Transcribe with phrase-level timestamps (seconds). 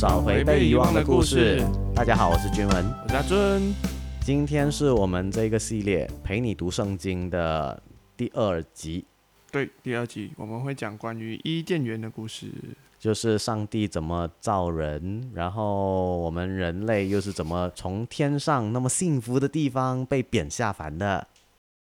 [0.00, 1.62] 找回被遗忘的故事。
[1.94, 3.74] 大家好，我是君文，我是阿尊。
[4.22, 7.78] 今天是我们这个系列陪你读圣经的
[8.16, 9.04] 第二集，
[9.52, 12.50] 对，第二集我们会讲关于伊甸园的故事，
[12.98, 21.28] 就是上帝怎么造人，然后我们人类又是怎么从天上那么幸福的地方被贬下凡的。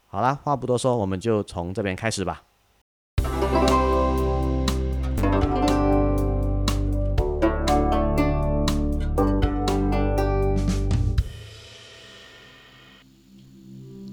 [0.07, 2.45] 好啦，话不多说，我们就从这边开始吧。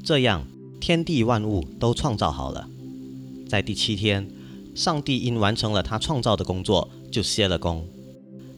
[0.08, 0.48] 这样，
[0.80, 2.70] 天地万物都创造好了。
[3.50, 4.26] 在第七天，
[4.74, 7.86] 上帝因完成了他创造的工作，就歇了工。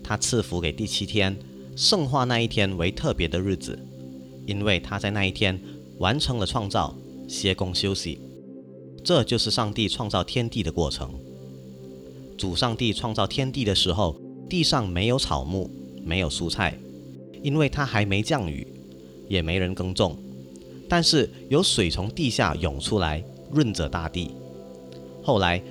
[0.03, 1.35] 他赐福给第七天，
[1.75, 3.79] 圣化那一天为特别的日子，
[4.45, 5.59] 因为他在那一天
[5.97, 6.95] 完成了创造，
[7.27, 8.19] 歇工休息。
[9.03, 11.11] 这就是上帝创造天地的过程。
[12.37, 14.15] 主上帝创造天地的时候，
[14.47, 15.67] 地上没有草木，
[16.05, 16.77] 没有蔬菜，
[17.41, 18.67] 因为他还没降雨，
[19.27, 20.15] 也没人耕种。
[20.89, 24.31] 但是有水从地下涌出来，润泽大地。
[25.21, 25.61] 后来，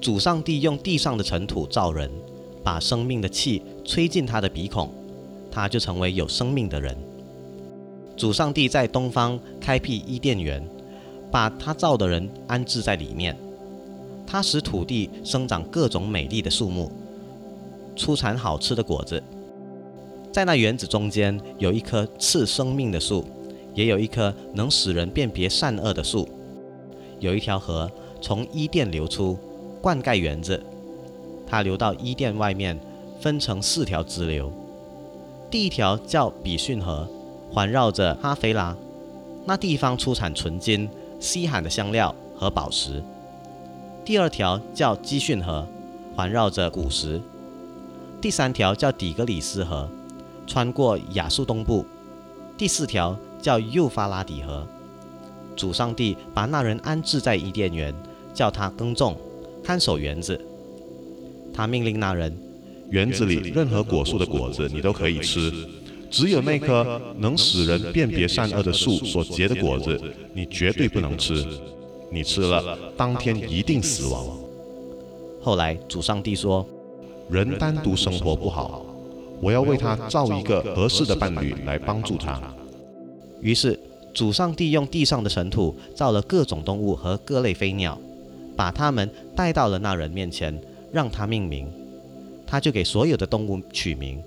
[0.00, 2.08] 主上帝用地上的尘土造人，
[2.62, 4.88] 把生命的气吹进他的鼻孔，
[5.50, 6.96] 他就成为有生命的人。
[8.16, 10.64] 主上帝在东方开辟伊甸园，
[11.30, 13.36] 把他造的人安置在里面。
[14.24, 16.92] 他使土地生长各种美丽的树木，
[17.96, 19.20] 出产好吃的果子。
[20.30, 23.24] 在那园子中间有一棵赐生命的树。
[23.78, 26.28] 也有一棵能使人辨别善恶的树，
[27.20, 27.88] 有一条河
[28.20, 29.38] 从伊甸流出，
[29.80, 30.60] 灌溉园子。
[31.46, 32.76] 它流到伊甸外面，
[33.20, 34.52] 分成四条支流。
[35.48, 37.08] 第一条叫比逊河，
[37.52, 38.76] 环绕着哈菲拉，
[39.44, 40.90] 那地方出产纯金、
[41.20, 43.00] 稀罕的香料和宝石。
[44.04, 45.64] 第二条叫基逊河，
[46.16, 47.20] 环绕着古石。
[48.20, 49.88] 第三条叫底格里斯河，
[50.48, 51.86] 穿过亚述东部。
[52.56, 53.16] 第四条。
[53.40, 54.66] 叫幼发拉底河，
[55.56, 57.94] 主上帝把那人安置在伊甸园，
[58.34, 59.16] 叫他耕种、
[59.62, 60.40] 看守园子。
[61.52, 62.36] 他命令那人：
[62.90, 65.52] 园子里任何果树的果子你都可以吃，
[66.10, 70.00] 只有那棵能使人辨别善恶的树所结的果子，
[70.34, 71.44] 你绝对不能吃。
[72.10, 74.26] 你吃了，当天一定死亡。
[75.42, 76.66] 后来主上帝说：
[77.28, 78.86] 人单独生活不好，
[79.40, 82.40] 我要为他造一个合适的伴侣来帮助他。
[83.40, 83.78] 于是，
[84.12, 87.98] 主上帝用地上的尘土造了各种动物和各类飞鸟，
[88.56, 90.60] 把它们带到了那人面前，
[90.92, 91.68] 让他命名。
[92.46, 94.20] 他就给所有的动物取名。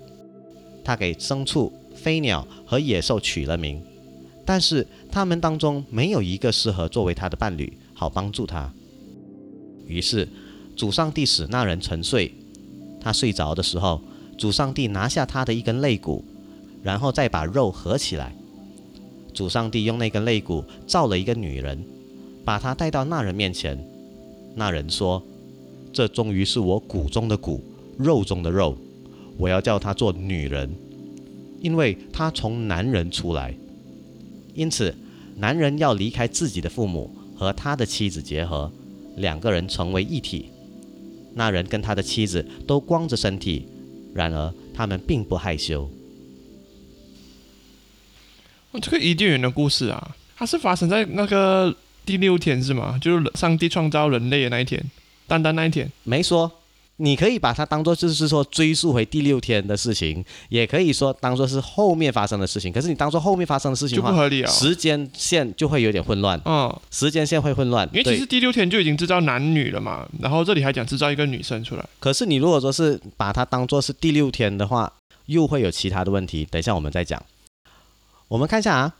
[0.84, 3.82] 他给牲畜、飞鸟和野兽取了名，
[4.44, 8.72] 但是他们当中没有一个适合作为他的伴侣，好帮助他。
[9.86, 10.28] 于是，
[10.74, 12.32] 主上帝使那人沉睡。
[13.00, 14.00] 他睡着的时候，
[14.38, 16.24] 主上帝拿下他的一根肋骨，
[16.82, 18.34] 然后再把肉合起来。
[19.32, 21.84] 主上帝用那根肋骨造了一个女人，
[22.44, 23.78] 把她带到那人面前。
[24.54, 25.22] 那人说
[25.92, 27.62] ：“这终于是我骨中的骨，
[27.98, 28.76] 肉中的肉。
[29.38, 30.70] 我要叫她做女人，
[31.60, 33.54] 因为她从男人出来。
[34.54, 34.94] 因此，
[35.36, 38.70] 男人要离开自己的父母，和他的妻子结合，
[39.16, 40.50] 两个人成为一体。
[41.34, 43.66] 那人跟他的妻子都光着身体，
[44.12, 45.88] 然而他们并不害羞。”
[48.80, 51.74] 这个伊甸园的故事啊，它是发生在那个
[52.04, 52.98] 第六天是吗？
[53.00, 54.82] 就是上帝创造人类的那一天，
[55.26, 55.90] 单单那一天。
[56.04, 56.50] 没说，
[56.96, 62.72] 你可以把它当做就是说追溯回第六天的事情，也可以说当做是后面发生的事情。
[62.72, 66.40] 可是你当做后面发生的事情就不合理啊，时间线就会有点混乱。
[66.44, 71.84] 嗯，时间线会混乱，因为其实第六天就已经制造男女了嘛，然后这里还讲制造一个女生出来。
[72.00, 74.92] 可是你如果说是把它当做是第六天的话，
[75.26, 76.46] 又会有其他的问题。
[76.50, 77.22] 等一下我们再讲。
[78.32, 78.96] 我们看一下啊，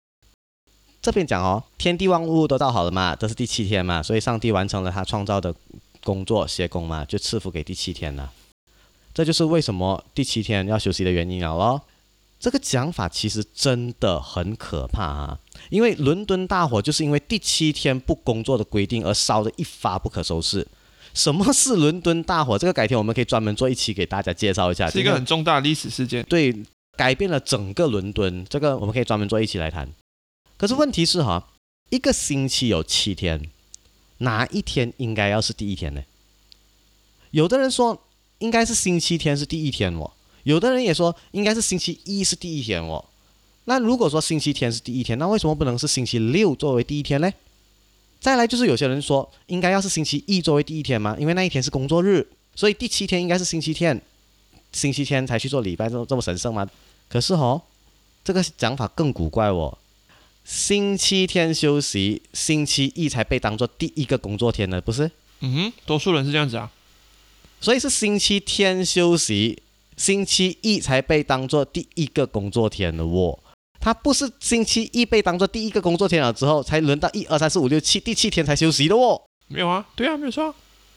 [1.00, 5.54] 这边讲哦，天地万物都造好了嘛，这是第七天嘛，所以上帝完成了他创造的
[6.04, 8.30] 工作，歇工嘛，就赐福给第七天了。
[9.14, 11.80] 这就是为什么第七天要休息的原因了咯。
[12.38, 15.38] 这个讲法其实真的很可怕啊，
[15.70, 20.68] 因为伦敦大火就是因为第七天不工作的规定而烧得一发不可收拾。
[21.14, 22.58] 什么是伦敦大火？
[22.58, 26.22] 这个改天我们可以专门做一期给大家介绍一下，是一个很重大的历史事件。
[26.24, 26.54] 对。
[26.96, 29.92] 改变了整个伦敦，这个我们可以专门做一起来谈。
[30.56, 31.48] 可是问题是哈，
[31.90, 33.50] 一个星期有七天，
[34.18, 36.02] 哪一天应该要是第一天呢？
[37.30, 38.02] 有的人说
[38.38, 40.12] 应该是星期天是第一天哦，
[40.44, 43.04] 有的人也说应该是星期一是第一天哦。
[43.64, 47.32] 那如果说星期天是第一天，那为什么不能是星期六作为第一天呢？
[48.20, 51.16] 再来就是有些人说应该要是星期一作为第一天吗？
[51.18, 54.00] 因为那一天是工作日，所以第七天应该是星期天。
[54.72, 56.68] 星期天才去做礼拜，这么这么神圣吗？
[57.08, 57.60] 可是哦，
[58.24, 59.76] 这个讲法更古怪哦。
[60.44, 65.10] 星期天休息，星期一才被当做第一个工作天的，不是？
[65.40, 66.70] 嗯哼，多数人是这样子啊。
[67.60, 69.62] 所以是星期天休息，
[69.96, 73.38] 星期一才被当做第一个工作天的哦。
[73.78, 79.20] 他不是星期一被当做第一个工作天了之后，才轮到一二三四五六七第七天才休息的哦。
[79.48, 80.54] 没有啊，对啊，没有错啊。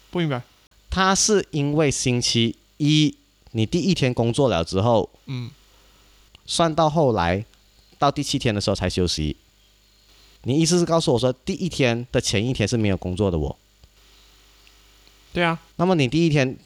[0.09, 0.41] 不明白。
[0.89, 3.15] 他是因为星期一
[3.55, 5.49] 你第一天工作了之后，嗯，
[6.45, 7.45] 算到后来
[7.97, 9.37] 到第七天的时候才休息。
[10.43, 13.57] 你意思是告诉我说，第一天的前一天是没有工作的我？
[15.31, 15.57] 对啊。
[15.77, 16.57] 那么你第一天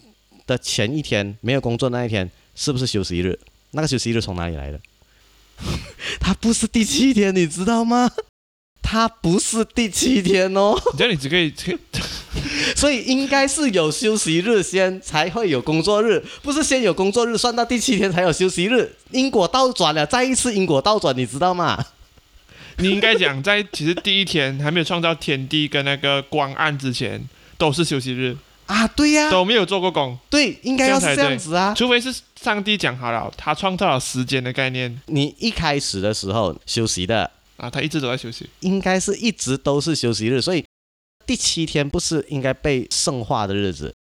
[0.48, 3.40] 的前一天没有工作那一天是不是休息日？
[3.72, 4.82] 那个休息日从哪里来的？
[6.20, 8.12] 它不是第七天，你知道吗？
[8.82, 10.76] 它不是第七天哦。
[10.98, 11.54] 这样你只可以，
[12.76, 18.96] 所以应该是有休息日先才会有工作日，不是先有工作日算到第七天才有休息日。
[19.12, 21.86] 因果倒转了，再一次因果倒转，你知道吗？
[22.78, 27.22] 你应该讲在其实第一天还没有创造天地跟那个光暗之前
[27.58, 28.38] 都是休息日
[28.68, 35.02] 啊，对呀，都没有做过工，对，应该要是这样子啊，除非是上帝讲好了，他创造了时间的概念。
[35.08, 40.64] 你一开始的时候休息的啊，他一直都在休息，应该是一直都是休息日，所以
[41.30, 43.94] 第七天不是应该被圣化的日子，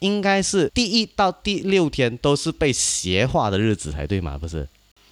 [0.00, 4.66] 应该是第一到第六天都是被邪化的日子才对嘛，不是？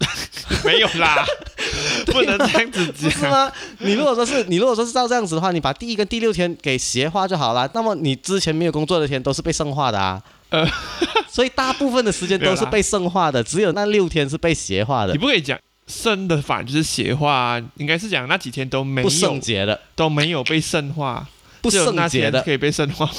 [0.67, 1.25] 没有啦，
[2.07, 3.53] 不能这样子讲，是吗？
[3.79, 7.71] 你如果说是你如果说是照这样子的话，你把第一跟第六天给邪化就好了。
[7.73, 10.67] 那么你之前没有工作的天都是被圣化的啊，呃，
[11.31, 15.13] 所以大部分的时间都是被圣化的，只有那六天是被邪化的。
[15.13, 15.57] 你不可以讲
[15.87, 21.25] 圣的反就是邪化，啊应该是讲那几天都没有不圣洁的，都没有被圣化，
[21.63, 23.11] 不圣洁的可以被圣化。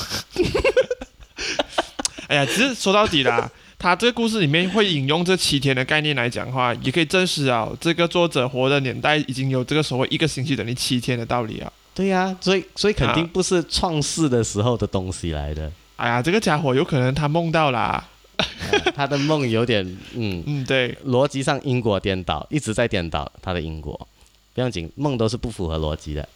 [2.27, 3.49] 哎呀，其实说到底啦。
[3.79, 11.69] 他这个故事里面会引用这七天的概念来讲话，也可以证实啊，这个作者活的年代已经有这个所谓一个星期等于七天的道理啊。
[11.93, 15.69] 对呀，所以所以肯定不是创世的时候的东西来的。
[15.97, 18.01] 哎呀，这个家伙有可能他梦到啦，
[18.95, 19.85] 他的梦有点
[20.15, 24.07] 嗯 嗯对，逻辑上因果颠倒，一直在颠倒他的因果。
[24.53, 26.29] 不要紧，梦都是不符合逻辑的。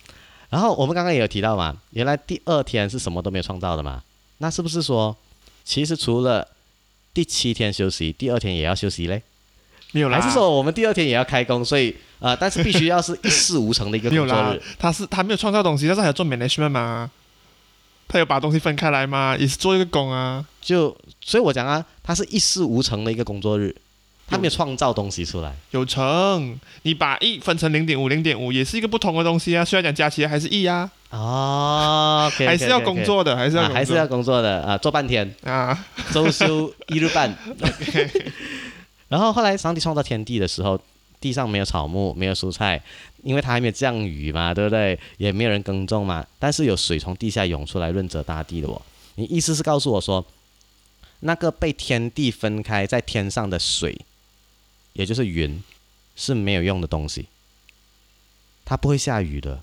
[0.50, 4.02] 然后我们刚刚也有提到嘛，原来第二天是什么都没有创造的嘛？
[4.38, 5.16] 那是不是说，
[5.66, 6.48] 其实除了
[7.14, 9.22] 第七天休息，第二天也要休息嘞？
[9.92, 11.64] 没有啦，还是说我们第二天也要开工？
[11.66, 14.62] 所以呃，但是必须要是一事无成的一个工作日。
[14.78, 17.10] 他是他没有创造东西，但是还要做 management 吗？
[18.08, 19.36] 他有把东西分开来吗？
[19.38, 20.46] 也是做一个工啊。
[20.62, 23.76] 就所以我讲啊，他是一事无成的一个工作日，
[24.28, 25.56] 他没有创造东西出来。
[25.72, 29.64] 有成，你把一分成零点五，零点五也是一个不同的东西啊。
[29.64, 30.92] 虽然讲加起来还是一啊。
[31.10, 37.34] 哦，还是要工作的，还是要还是要工作的啊，做半天啊，周休一日半。
[39.08, 40.78] 然后后来上帝创造天地的时候，
[41.22, 42.82] 地上没有草木，没有蔬菜，
[43.24, 45.00] 因为它还没有降雨嘛，对不对？
[45.16, 46.26] 也没有人耕种嘛。
[46.38, 48.82] 但是有水从地下涌出来，润泽大地的哦。
[49.16, 50.26] 你意思是告诉我说，
[51.22, 53.98] 那个被天地分开在天上的水，
[54.98, 55.62] 也就是云，
[56.16, 57.28] 是没有用的东西，
[58.66, 59.62] 它不会下雨的。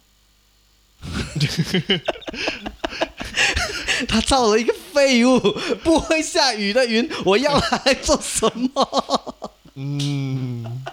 [4.07, 5.41] 他造了一个废物，
[5.83, 9.51] 不会下雨的云，我要来做什么？
[9.75, 10.85] 嗯，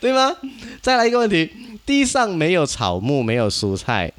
[0.00, 0.36] 对吗？
[0.80, 1.50] 再来一个问题，
[1.84, 4.12] 地上没有草木，没有蔬菜，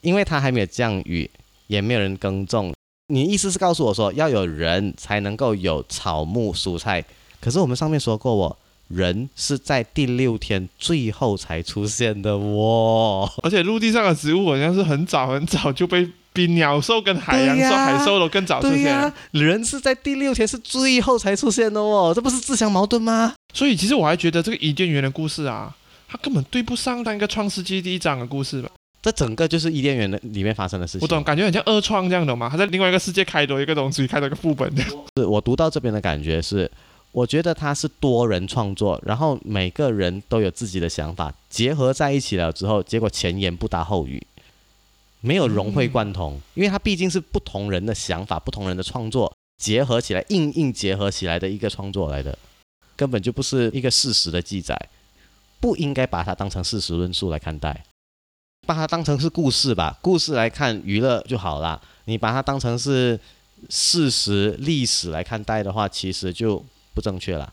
[0.00, 1.28] 因为它还没有降雨，
[1.66, 2.72] 也没有人耕种。
[3.08, 7.04] 你意思是告诉我说，要有人才能够有草木蔬菜？
[7.40, 8.56] 可是我们上面说过哦。
[8.94, 13.28] 人是在第六天最后才出现的哇！
[13.42, 19.12] 而且陆地上的植物好像是很早很早就被比鸟兽跟海洋兽、海兽都更早出现。
[19.32, 23.34] 人是在第六天是最后才出现的哦，这不是自相矛盾吗？
[23.52, 25.74] 所以其实我还觉得这个伊甸园的故事啊，
[26.08, 28.70] 它根本对不上那个创世纪第一章的故事吧？
[29.02, 31.00] 这整个就是伊甸园的里面发生的事情。
[31.02, 32.48] 我懂，感觉很像二创这样的嘛？
[32.48, 34.72] 他在另外一个世界开多一个东西，开多一个副本。
[35.16, 36.70] 是我读到这边的感觉是。
[37.14, 44.20] 我觉得他是多人创作，然后每个人都有自己的想法，结合在一起了之后，结果前言不搭后语，
[45.20, 52.36] 没有融会贯通，因为他毕竟是不同人的想法、不同人的创作结合起来，硬硬结合起来的一个创作来的，
[52.96, 54.76] 根本就不是一个事实的记载，
[55.60, 57.84] 不应该把它当成事实论述来看待，
[58.66, 61.80] 把它当成是故事吧，故事来看娱乐就好了。
[62.06, 63.20] 你把它当成是
[63.70, 66.64] 事实、历史来看待的话，其实就。
[66.94, 67.52] 不正确了。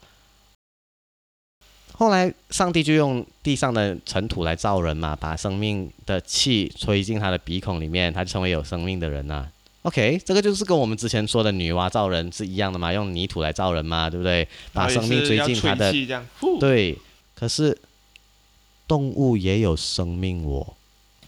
[1.93, 9.48] 后来，上帝就用地上的尘土来造人嘛，把生命的气吹进他的鼻孔里面，他就成为有生命的人呐。
[9.83, 14.48] OK，这个就是跟我们之前说的女娲造人是一样的嘛，用泥土来造人嘛，对不对？
[14.74, 15.93] 把生命吹进他的。
[16.60, 16.98] 对，
[17.36, 17.77] 可是
[18.88, 20.75] 动物也有生命哦，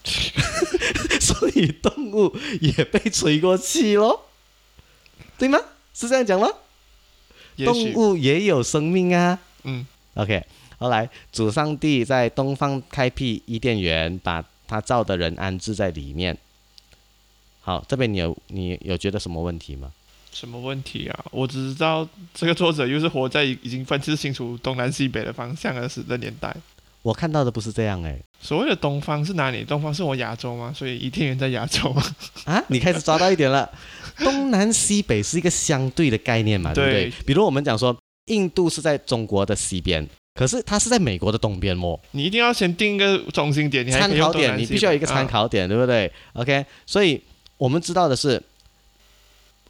[1.21, 4.25] 所以动物也被吹过气咯，
[5.37, 5.59] 对吗？
[5.93, 6.47] 是这样讲吗？
[7.57, 9.37] 动物也有生命啊。
[9.63, 10.43] 嗯，OK，
[10.77, 16.37] 后来主上帝在东方开辟伊甸园，把他造的人安置在里面。
[17.61, 19.91] 好，这边你有你有觉得什么问题吗？
[20.31, 21.25] 什么问题啊？
[21.31, 26.53] 我只知道这个作者又是活在已经分不清楚东南西北的方向而死的年代。
[27.03, 29.63] 我看到的不是这样哎、所谓的东方是哪里？
[29.63, 30.73] 东方是我亚洲吗？
[30.75, 32.03] 所以伊甸园在亚洲吗？
[32.45, 33.69] 啊，你开始抓到一点了。
[34.17, 37.09] 东南西北是一个相对的概念嘛，对不对？
[37.09, 37.95] 对比如我们讲说，
[38.27, 41.99] 印度是在中国的西边，可是它是在美国的东边哦。
[42.11, 47.21] 你一定要先定一个中心点，你参考点，你必须要有一个参考点，对不对？OK，所以
[47.57, 48.41] 我们知道的是，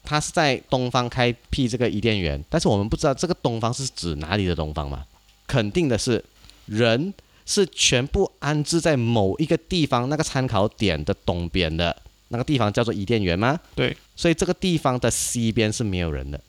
[0.04, 5.06] 他是在东方开辟这个伊甸园，但是我们不知道这个东方是指哪里的东方嘛？
[5.48, 6.24] 肯定的是，
[6.66, 7.14] 人
[7.46, 11.96] 是全部安置在某一个地方那个参考点的东边的
[12.34, 13.60] 那个地方叫做伊甸园吗？
[13.76, 16.42] 对，所以这个地方的西边是没有人的。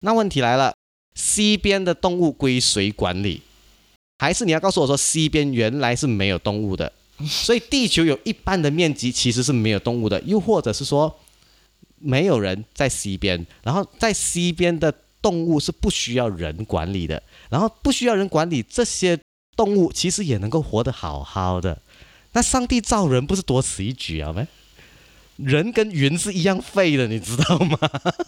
[0.00, 0.74] 那问题来了，
[1.14, 3.42] 西边的动物归谁管理？
[4.18, 6.92] 还是你要告诉我说，西边原来是没有动物的，
[7.24, 11.20] 所以地球有一半的面积其实是没有动物的，又或者是说，
[11.98, 19.16] 没有人在西边，然后在西边的动物是不需要人管理的，然后不需要人管理这些
[19.56, 21.80] 动物，其实也能够活得好好的。
[22.32, 24.32] 那上帝造人不是多此一举啊？
[24.32, 24.46] 没，
[25.36, 27.78] 人跟云是一样废的，你知道吗？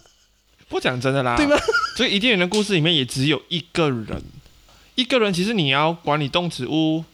[0.68, 1.56] 不讲真的啦，对吗？
[1.96, 4.22] 所以伊甸园的故事里面也只有一个人，
[4.94, 7.04] 一个人其实你要管理动植物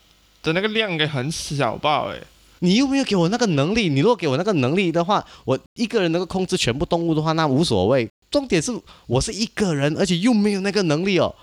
[0.42, 2.06] 的那个量应该很小吧？
[2.10, 2.20] 哎，
[2.60, 8.08] 你又没有给我那个能力，你如果给我那个能力的话，我一个人能够控制全部动物的话，那无所谓。
[8.30, 8.72] 重点是
[9.06, 11.34] 我是一个人，而且又没有那个能力哦。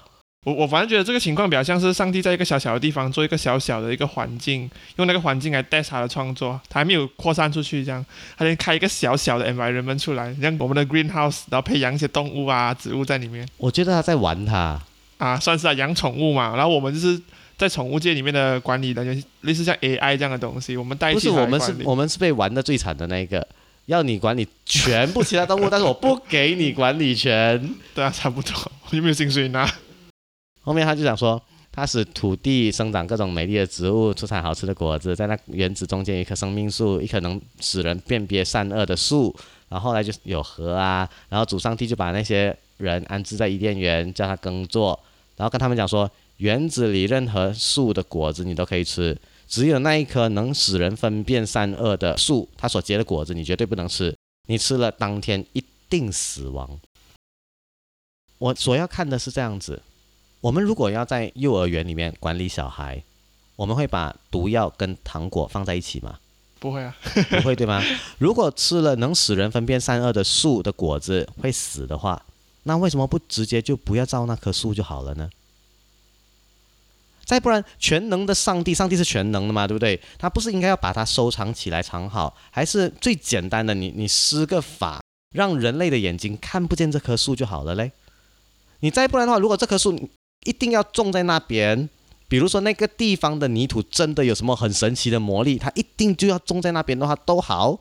[0.44, 8.06] 我我反正觉得这个情况比较像是上帝在一个小小的地方做一个小小的一个环境，用那个环境来带他的创作，他还没有扩散出去，这样
[8.38, 14.78] 他先开一个小小的 environment 出来，像我们的 greenhouse，然后培养一些动物啊、植物在里面我觉得他在玩他，
[15.18, 16.56] 啊，算是啊养宠物嘛。
[16.58, 17.22] 然后我们就是
[17.58, 23.48] 在宠物界里面的管理人员，类似像 AI 这样的东西，我们代替不是我们是我们是被玩的最惨的那一个，
[23.86, 27.74] 要你管理全部其他动物，但是我不给你管理权。
[27.96, 28.52] 对啊，差不多，
[28.92, 29.66] 有没有薪水拿？
[30.64, 31.42] 后面他就讲说，
[31.72, 39.36] 他使土地生长各种美丽的植物，出产好吃的果子，在那园子中间一棵生命树，一棵能使人辨别善恶的树。
[39.70, 45.00] 然后后来就有河啊，然后主上帝就把那些人安置在伊甸园，叫他耕作，
[45.36, 54.16] 然后跟他们讲说，园子里任何树的果子你都可以吃，只有那一棵能使人分辨善恶的树，它所结的果子你绝对不能吃，
[54.48, 56.80] 你吃了当天一定死亡。
[58.38, 59.82] 我所要看的是这样子，
[60.44, 63.02] 我们如果要在幼儿园里面管理小孩，
[63.56, 66.20] 我们会把毒药跟糖果放在一起吗？
[66.60, 66.94] 不会啊，
[67.30, 67.82] 不会，对吗？
[68.18, 72.26] 如果吃了能使人分辨善恶的树的果子会死的话，
[72.64, 75.30] 那为什么不直接就不要造那棵树就好了呢？
[77.24, 80.02] 再不然，全能的上帝，上帝是全能的嘛，对不对？
[80.20, 85.02] 他不是应该要把它收藏起来藏好，还是最简单的，你你施个法，
[85.34, 87.94] 让人类的眼睛看不见这棵树就好了嘞？
[88.82, 90.10] 你再不然的话，如果这棵树
[90.46, 91.90] 一定要种在那边，
[92.28, 97.80] 比如说那个地方的泥土真的有什么很神奇的魔力，它一定就要种在那边的话都好。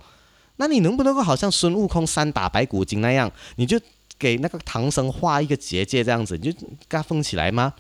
[0.57, 3.81] 那你能不能够好像孙悟空三打白骨精那样，你就
[4.19, 7.73] 给那个唐僧画一个结界这样子，你就给他封起来吗？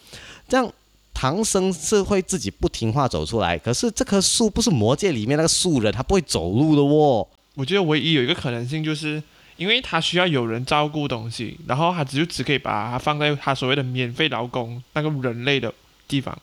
[0.49, 0.73] 这样
[1.15, 7.29] 唐僧是会自己不听话走出来，可是这棵树不是魔界里面那个树人，他不会走路的哦。
[7.55, 9.23] 我觉得唯一有一个可能性就是。
[9.57, 15.73] 因为他需要有人照顾东西，然后他只就只可以把它放在他所谓的免费劳工那个人类的
[16.09, 16.37] 地方，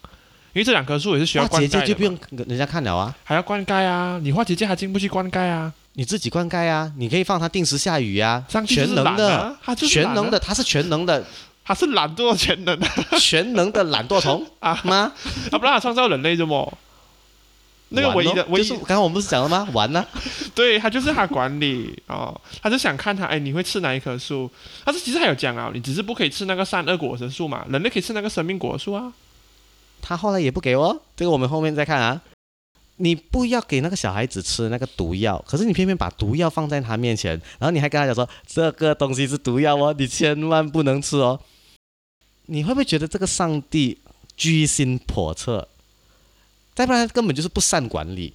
[0.54, 4.20] 因为这两棵树也是需要画灌溉的嘛，结界就不用人家看了啊，还要灌溉啊！
[4.22, 5.72] 你画结界还进不去灌溉啊？
[5.94, 11.25] 你自己灌溉啊，你可以放它定时下雨啊，全能的，他就全能的，，他是全能的，
[11.66, 12.89] 他是懒惰全能啊，
[13.20, 15.12] 全能的懒惰虫 啊吗？
[15.51, 16.78] 他不让他创造人类的么？
[17.89, 19.67] 那个唯一的唯一刚刚我们不是讲了吗？
[19.74, 20.05] 玩呢、
[20.53, 24.50] 对他就是他管理哦，他就想看他哎，你会吃哪一棵树？
[24.86, 29.12] 他是其实还有讲啊，你只是不可以吃那个善恶果实树嘛，人类可以吃那个生命果树啊。
[30.01, 32.22] 他后来也不给哦，这个我们后面再看啊。
[33.01, 41.39] 你不要给那个小孩子吃那个毒药，可是你偏偏把毒药放在他面前，然后你还跟他讲说这个东西是毒药哦，你千万不能吃哦。
[42.48, 43.98] 你会不会觉得这个上帝
[44.36, 45.65] 居心叵测？
[46.79, 48.31] 再不然根本就是不善管理。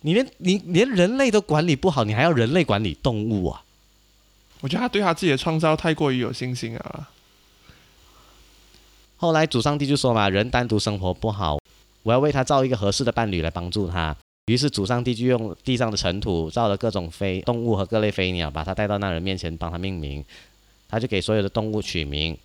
[0.00, 3.62] 你连你连人类都管理不好，你还要人类管理动物啊？
[4.62, 7.10] 我觉得他对他自己的创造太过于有信心啊。
[9.18, 11.58] 后来主上帝就说嘛，人单独生活不好，
[12.02, 14.16] 我要为他造一个合适的伴侣来帮助他。
[14.46, 20.24] 于是主上帝就用地上的尘土造了各种飞动物和各类飞鸟，把他带到那人面前，帮他命名。
[20.88, 22.38] 他就给所有的动物取名，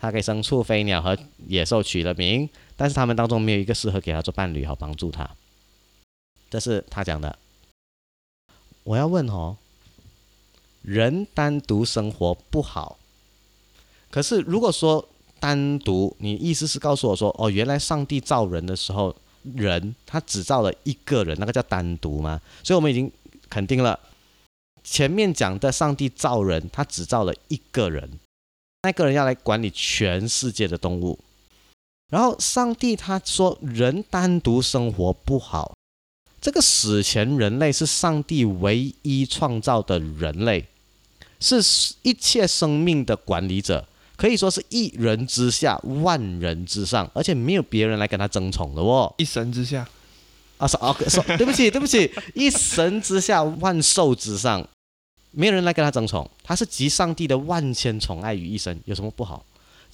[0.00, 1.14] 他给牲畜、飞鸟和
[1.46, 5.28] 野兽取了名，但是他们当中没有一个适合给他做伴侣，好帮助他。
[6.50, 7.38] 这是他讲的。
[8.84, 9.56] 我要问哦，
[10.82, 12.98] 人单独生活不好，
[14.10, 15.08] 可是如果说
[15.40, 22.40] 单独，你意思是告诉我说，哦，原来上帝造人的时候，人他只造了一个人，那个叫单独吗？
[22.62, 23.10] 所以我们已经
[23.50, 23.98] 肯定了，
[24.84, 28.20] 前面讲的上帝造人，他只造了一个人，
[28.82, 31.18] 那个人要来管理全世界的动物。
[32.08, 35.72] 然后上帝他说人单独生活不好。
[36.40, 40.66] 这个史前人类是上帝唯一创造的人类，
[41.40, 41.60] 是
[42.02, 49.12] 一切生命的管理者，可以说是一人之下，万人之上，而且没有别人来跟他争宠的哦。
[49.18, 49.88] 一神之下，
[50.58, 54.64] 啊，说哦，说对不起，对不起，一神之下，万兽之上，
[55.32, 59.44] 没有人来跟他争宠，他是集上帝的万千宠爱于一身，有什么不好？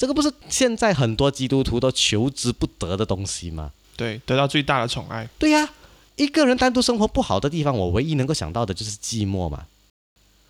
[0.02, 3.70] 这个不是现在很多基督徒都求之不得的东西吗？
[3.96, 5.28] 对，得到最大的宠爱。
[5.38, 5.68] 对呀。
[6.16, 9.66] 一个人单独生活不好的地方，我唯一能够想到的就是寂寞嘛。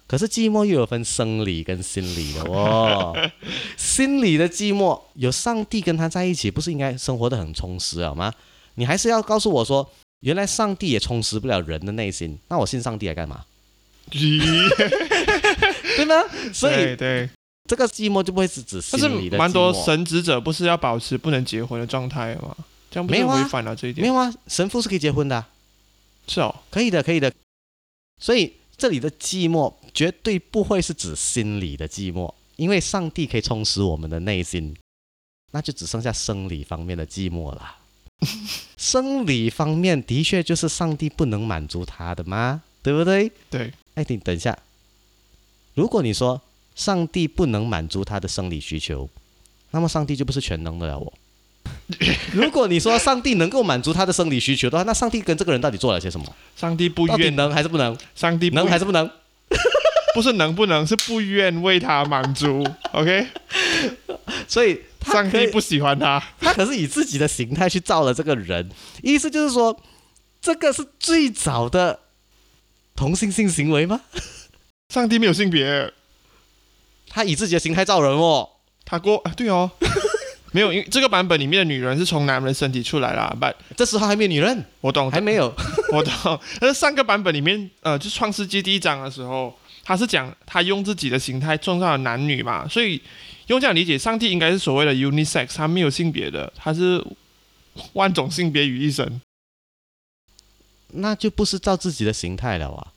[0.07, 3.15] 可是寂寞又有分生理跟心理的哦。
[3.77, 8.33] 心理的寂寞，有上帝跟他在一起，不是应该生活的很充实了吗？
[8.77, 9.87] 你还是要告诉我说，
[10.21, 13.45] 原来上帝也充实不了人的内心，那我信上帝来干嘛？
[14.11, 16.25] 对吗？
[16.55, 17.29] 所以对
[17.69, 22.55] 这个寂寞就不会是指心理的蛮多神职者不是要保持不能结婚的状态吗？
[22.91, 24.03] 这样不是违反了这一点？
[24.03, 25.47] 没有啊，神父是可以结婚的。
[26.27, 27.33] 是哦，可以的，可以的。
[28.21, 34.77] 所以这里的寂寞绝对不会是指心理的寂寞，因为上帝可以充实我们的内心，
[35.53, 37.79] 那就只剩下生理方面的寂寞了。
[38.77, 42.63] 生理方面的确就是上帝不能满足他的吗？
[42.83, 43.33] 对不对？
[43.49, 43.73] 对。
[43.95, 44.59] 哎，你等一下，
[45.75, 46.41] 如果你说
[46.75, 49.09] 上帝不能满足他的生理需求，
[49.71, 50.99] 那么上帝就不是全能的了。
[50.99, 51.13] 我。
[52.33, 56.27] 如果你说上帝能够满足他的生理需求的话，那上帝跟这个人到底做了些什么？
[56.57, 57.97] 上帝不愿能还是不能？
[58.15, 59.09] 上帝能还是不能？
[60.15, 62.67] 不是能不能，是不愿为他满足。
[62.93, 63.27] OK，
[64.47, 68.71] 所以上帝不喜欢他，他可是以自己的形态去造了这个人，
[69.03, 69.79] 意思就是说，
[70.41, 72.01] 这个是最早的
[72.95, 74.01] 同性性行为吗？
[74.93, 75.91] 上帝没有性别，
[77.13, 78.49] 他以自己的形态造人哦。
[78.85, 79.71] 他过啊对哦。
[80.55, 83.35] 没有，因为这个版本里面的女人是从男人身体出来啦。
[83.41, 85.51] 不，这时候还没有女人，我懂，还没有，
[85.95, 86.39] 我懂。
[86.61, 93.01] 但是上个版本里面，呃，就创世纪第一章的时候，他是讲他用自己的形态创造了男女嘛，所以
[93.47, 97.03] 用这样理解，上帝应该是所谓的 unisex，他没有性别的，他是
[97.95, 99.23] 万种性别于一身。
[100.89, 102.93] 那就不是照自己的形态了啊，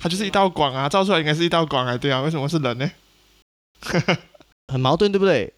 [0.00, 2.90] 他就是一道光啊，照出来应该是一道光啊，对啊，为什么是人呢？
[4.68, 5.52] 很矛盾，对不对？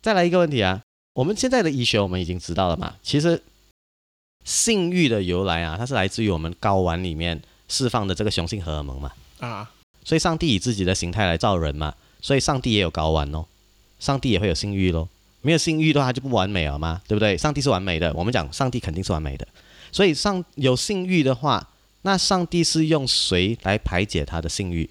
[0.00, 0.82] 再来一个问题啊，
[1.14, 2.96] 我们现在的医学我们已经知道了嘛？
[3.02, 3.42] 其实
[4.44, 9.12] 性欲的由来啊，它是来自于我们睾丸里面释放的这个雄性荷尔蒙嘛。
[9.38, 9.70] 啊，
[10.04, 13.46] 所以上帝以自己的形态来造人嘛，所以上帝也有睾丸哦，
[13.98, 15.08] 上帝也会有性欲喽。
[15.40, 17.02] 没有性欲的话就不完美了嘛？
[17.08, 17.36] 对不对？
[17.36, 19.46] 上帝是完美的，我们讲上帝肯定是完美的，
[19.90, 21.70] 所以上有性欲的话，
[22.02, 24.90] 那上帝是用谁来排解他的性欲？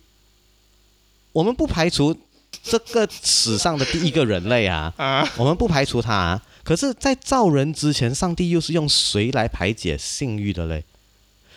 [1.33, 2.17] 我们不排除。
[2.63, 4.93] 这个史上的第一个人类啊，
[5.37, 6.41] 我们不排除他。
[6.63, 10.83] 可是，在造人之前，上帝又是用谁来排解性欲的嘞？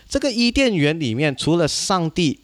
[0.09, 2.41] 这个伊甸园里面，除了上帝，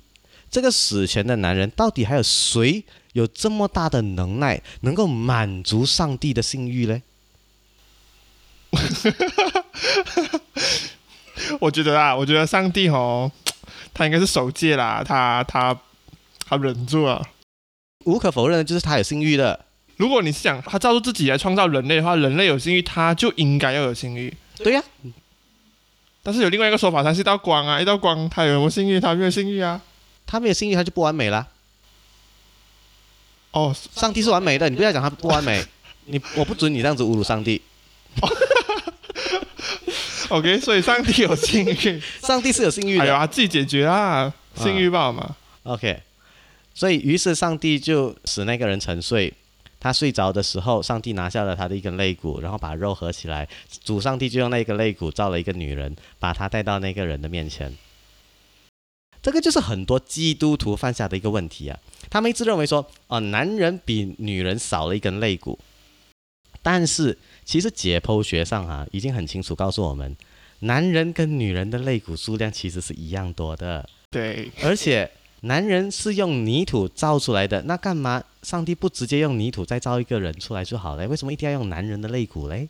[0.50, 7.02] 这个死前的男人，到底还有谁有这么大的能耐，能够满足上帝的性欲嘞？
[11.60, 13.32] 我觉得啊，我觉得上帝哦，
[13.94, 15.74] 他应该是守戒啦，他他
[16.46, 17.26] 他忍住了。
[18.04, 19.66] 无可否认的就是他有性欲的。
[19.96, 24.34] 如果你是想他照着自己来创造人类的话，人类有性欲，他就应该要有性欲。
[24.56, 24.82] 对呀。
[26.22, 29.80] 但是有另外一个说法，他是一道光啊，一道光，他有性欲，他没有性欲啊。
[30.26, 31.46] 他没有性欲，他就不完美了。
[33.52, 35.64] 哦，上帝是完美的，你不要讲他不完美。
[36.06, 37.60] 你我不准你这样子侮辱上帝。
[40.28, 43.04] OK，所以上帝有性欲，上帝是有性欲的。
[43.04, 45.34] 哎呀，自己解决啊，性欲吧嘛。
[45.64, 46.00] OK。
[46.80, 49.30] 所以，于是上帝就使那个人沉睡，
[49.78, 53.46] 他睡着的时候，上帝拿下了他的一根肋骨，然后把肉合起来，
[53.84, 57.76] 主上帝就用那个肋骨造了一个女人，把她带到那个人的面前。
[59.20, 65.58] 这个就是很多基督徒犯下的一个问题啊，他们一直认为说，哦，男人比女人少了一根肋骨，
[66.62, 70.16] 但是其实解剖学上啊，已经很清楚告诉我们，
[70.60, 75.10] 男人跟女人的肋骨数量其实是一样多的，对，而且
[75.42, 81.08] 男人是用泥土造出来的，那干嘛上帝不直接用泥土再造一个人出来就好了？
[81.08, 82.68] 为什么一定要用男人的肋骨嘞？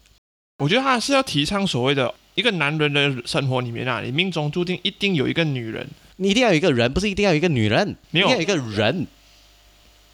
[0.59, 5.89] 我觉得他是要提倡所谓的一个男人的生活里面啊，你命中注定一定有一个女人。
[6.17, 9.07] 你一定要有一个人，不是一定要有一个女人，没有一定要有一个人。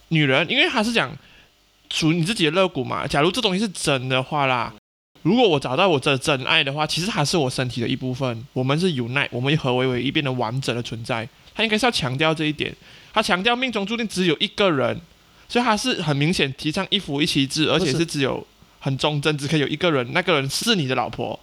[0.09, 1.15] 女人，因为他是讲
[1.91, 3.07] 属于你自己的肋骨嘛。
[3.09, 4.73] 假如这东西是真的话啦，
[5.23, 8.47] 如果我找到我的真爱的话，其实它是我身体的一部分。
[8.53, 11.29] 我们是 unite，我们合为为一，变得完整的存在。
[11.57, 12.75] 他应该是要强调这一点。
[13.15, 15.01] 他强调命中注定只有一个人，
[15.49, 18.47] 所以他是很明显提倡一夫一妻制，而且是只有
[18.79, 21.41] 很忠贞，只可以有一个人，那个人是你的老婆。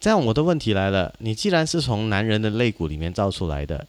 [0.00, 3.86] 这样我的问题来了，你既然是从男人的肋骨里面造出来的，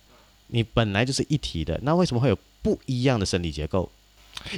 [0.48, 3.90] 你本来就是一体的，那为什么会有不一样的生理结构？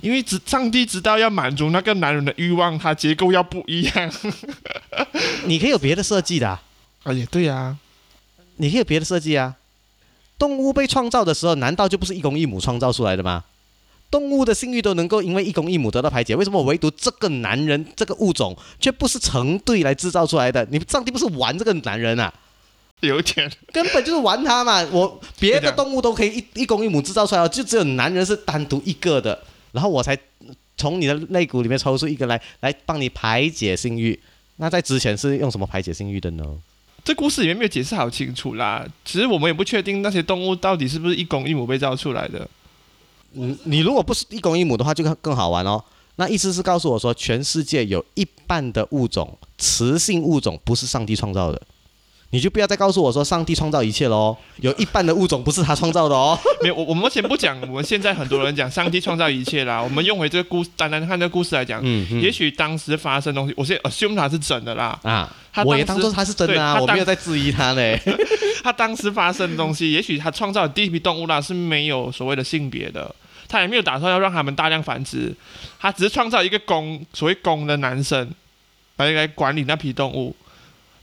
[0.01, 4.11] 因为知上帝知道要满足那个男人的欲望，他结构要不一样。
[5.45, 6.63] 你可以有别的设计的、啊，
[7.03, 7.77] 啊，也对呀、
[8.55, 9.55] 你可以有别的设计啊。
[10.37, 13.43] 动物被创造的时候，难道就不是一公一母创造出来的吗？
[14.11, 20.65] 动物的性欲都能够因为一公一母得到排解，为什么唯独这个男人这个物种却不是成对来制造出来的？
[20.69, 22.33] 你上帝不是玩这个男人啊？
[23.01, 23.51] 有点。
[23.73, 24.81] 根本就是玩他嘛！
[24.91, 30.17] 我别的动物都可以一一公一母制造出来，就只有男人是单独一个的，然后我才
[30.77, 34.17] 从你的肋骨里面抽出一个来，来帮你排解性欲。
[34.57, 36.45] 那在之前是用什么排解性欲的呢？
[37.05, 42.49] 这故事里面没有解释好清楚啦，其实我们也不确定那些动物到底是不是一公一母被造出来的。
[43.33, 45.83] 嗯，你如果不是一公一母的话，就更更好玩哦。
[46.15, 51.61] 那意思是告诉我说，全世界有一半的物种，雌性物种不是上帝创造的，
[52.35, 54.35] 你就不要再告诉我说上帝创造一切喽。
[54.57, 56.37] 有一半的物种不是他创造的哦。
[56.61, 64.99] 没有，我我们先不讲，我们现在很多人讲上帝创造一切啦，我们用回这个故事，单单看这个故事来讲，嗯嗯也许当时发生的东西，我先 assume 它是真的啦。
[65.03, 67.97] 啊他，我也当做它是真的啊，我没有在质疑他嘞。
[68.61, 73.15] 他当时发生的东西，也许他创造的第一批动物啦是没有所谓的性别的，
[73.47, 75.33] 他也没有打算要让他们大量繁殖，
[75.79, 78.29] 他只是创造一个公所谓公的男生
[78.97, 80.35] 来来管理那批动物，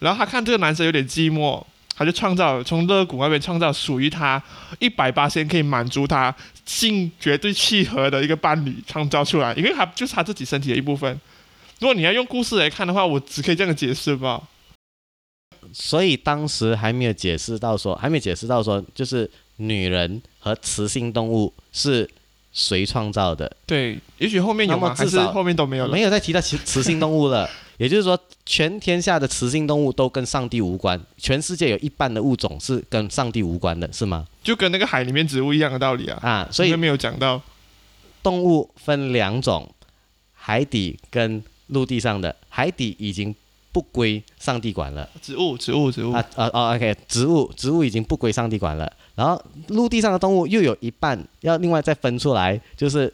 [0.02, 1.64] 然后他看这个男生有点寂寞，
[1.96, 4.42] 他就创造从肋骨那边创造属于他
[4.80, 6.34] 一百八千可以满足他
[6.66, 11.20] 性绝对契合的一个伴侣创造出来，因为他就是他自己身体的一部分。
[11.78, 14.42] 如果你要用故事来看的话，我只可以这样解释吧。
[15.72, 22.08] 所以当时还没有解释到说，还没解释到说，就是女人和雌性动物是
[22.52, 24.92] 谁创造的，对，也许后面有吗？
[24.94, 25.92] 还是后面都没有了？
[25.92, 27.48] 没有再提到雌雌性动物了。
[27.78, 34.26] 也就是说，全天下的雌性动物都跟上帝无关，全世界有一半的物种是跟上帝无关的，是吗？
[34.42, 36.18] 就跟那个海里面植物一样的道理啊。
[36.22, 37.40] 啊，所以没有讲到，
[38.22, 39.68] 动物分两种，
[40.34, 42.34] 海底跟陆地上的。
[42.48, 43.34] 海底已经
[43.72, 45.08] 不归上帝管了。
[45.22, 46.12] 植物，植物，植物。
[46.12, 53.12] 啊啊哦，OK，植物植物已经不归上帝管了，然后陆地上的动物又有一半要另外再分出来，就是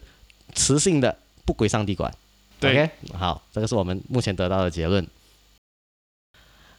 [0.53, 2.13] 雌性的不归上帝管。
[2.59, 5.05] 对 OK，好，这个是我们目前得到的结论。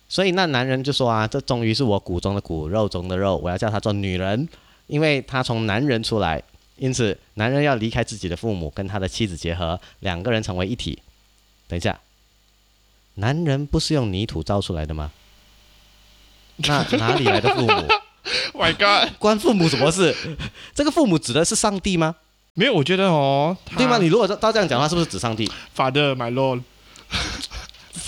[0.08, 4.48] 所以那男人就说啊，这终于是我骨中的骨，肉中的肉，我要叫她做女人，
[4.86, 6.42] 因为她从男人出来，
[6.76, 11.00] 因此男人要离开自己的父母，跟他的妻子结合，两个人成为一体。
[11.68, 12.00] 等一下，
[13.14, 15.12] 男人不是用泥土造出来的吗？
[16.58, 17.68] 那哪里来的父母？
[18.52, 20.14] Oh My God，关父母什么事？
[20.74, 22.16] 这个父母指的是上帝吗？
[22.54, 23.98] 没有，我觉得哦，他对吗？
[23.98, 26.62] 你如果照这样讲的话，是不是指上帝？Father my Lord，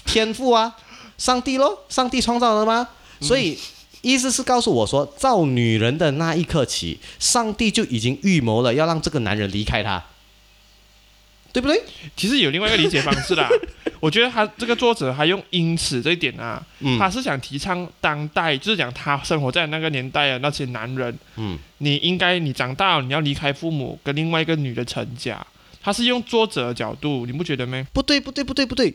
[0.05, 0.77] 天赋啊，
[1.17, 2.89] 上帝咯，上帝创造的吗？
[3.21, 3.59] 所以
[4.01, 10.05] 意思是告诉我说，造女人的那一刻起，上帝就已经预谋了要让这个男人离开他，
[11.53, 11.81] 对不对？
[12.17, 13.49] 其实有另外一个理解方式啦。
[14.01, 25.45] 我觉得他这个作者还用“因此”这一点啊，嗯他是想提倡当代，就是讲他生活在那个年代的那些男人，嗯，你应该你长大了，你要离开父母，跟另外一个女的成家。
[25.81, 27.85] 他是用作者的角度，你不觉得吗？
[27.93, 28.95] 不对，不对，不对，不对。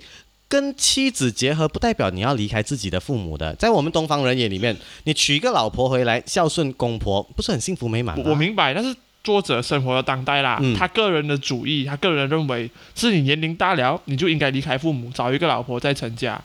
[0.50, 8.24] 跟妻子结合不代表你要离开自己的父母的，在我们东方人眼里面，你娶一个老婆回来孝顺公婆，不是很幸福美满吗？
[8.26, 8.96] 我我明白，但是
[9.28, 16.42] 作者生活的当代啦，嗯他个人的主义，他个人认为是你年龄大了，你就应该离开父母，找一个老婆再成家。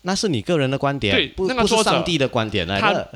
[0.00, 3.06] 那是你个人的观点，对不不是那个作者上帝的观点来他的。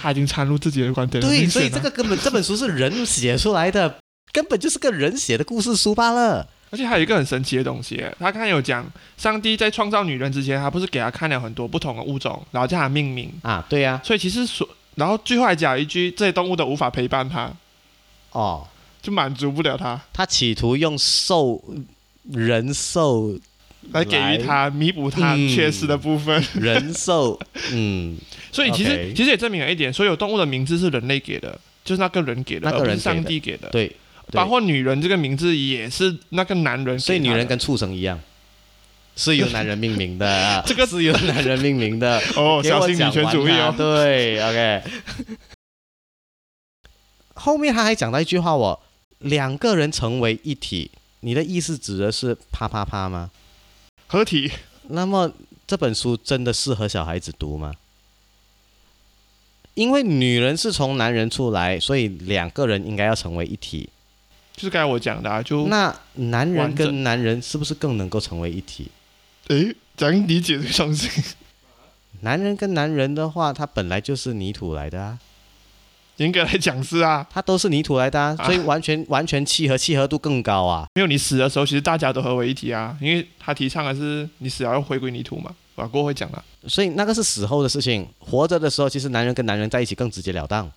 [0.00, 1.28] 他已经掺入自己的观点了。
[1.28, 3.96] 对，所以这个根本这本书是人写出来的，
[4.32, 6.46] 根本就是个人写的故事书罢了。
[6.70, 17.50] 而且还有一个很神奇的东西，他刚才有讲，上帝在创造女人之前，他不是给他看了很多不同的物种，然后叫他命名，啊，对呀、所以其实所，然后最后还讲一句，这些动物都无法陪伴他，
[18.32, 18.66] 哦，
[19.00, 21.62] 就满足不了他，他企图用兽
[22.30, 23.36] 人兽
[23.90, 26.42] 来给予他弥补他嗯缺失的部分。
[26.54, 27.38] 人兽，
[27.72, 28.16] 嗯，
[28.50, 33.68] 所以其实其实也证明了一点，所有动物的名字是人类给的，就是那个人给的，那个人上帝给的。
[33.70, 33.94] 对，
[34.30, 38.18] 包括女人这个名字也是那个男人所以女人跟畜生一样，
[39.16, 42.18] 是由男人命名的， 这个是由男人命名的。
[42.36, 43.74] 哦，小心女权主义哦。
[43.76, 44.82] 对，OK。
[47.34, 48.80] 后面他还讲到一句话我，
[49.18, 50.90] 两个人成为一体，
[51.20, 53.30] 你的意思指的是啪啪啪吗？
[54.06, 54.50] 合体，
[54.88, 55.32] 那么
[55.66, 57.74] 这本书真的适合小孩子读吗？
[59.74, 63.88] 因为女人是从男人出来，所以两个人应该要成为一体。
[64.54, 68.90] 就是刚才我讲的啊，就那男人跟男人是不是更能够成为一体？
[69.48, 71.08] 诶，怎样理解这个东西？
[72.20, 75.18] 男人跟男人的话，他本来就是泥土来的啊，
[76.16, 80.86] 严格来讲是啊，它都是泥土来的啊，啊所以完全完全契合，契合度更高啊。
[80.94, 85.54] 没有你死的时候，其实大家都合为一体啊，因为他提倡的是你死了要回归泥土嘛。
[85.74, 90.70] 我过会讲啊，所以那个是死后的事情，活着的时候，其实男人跟男人在一起更直截了当。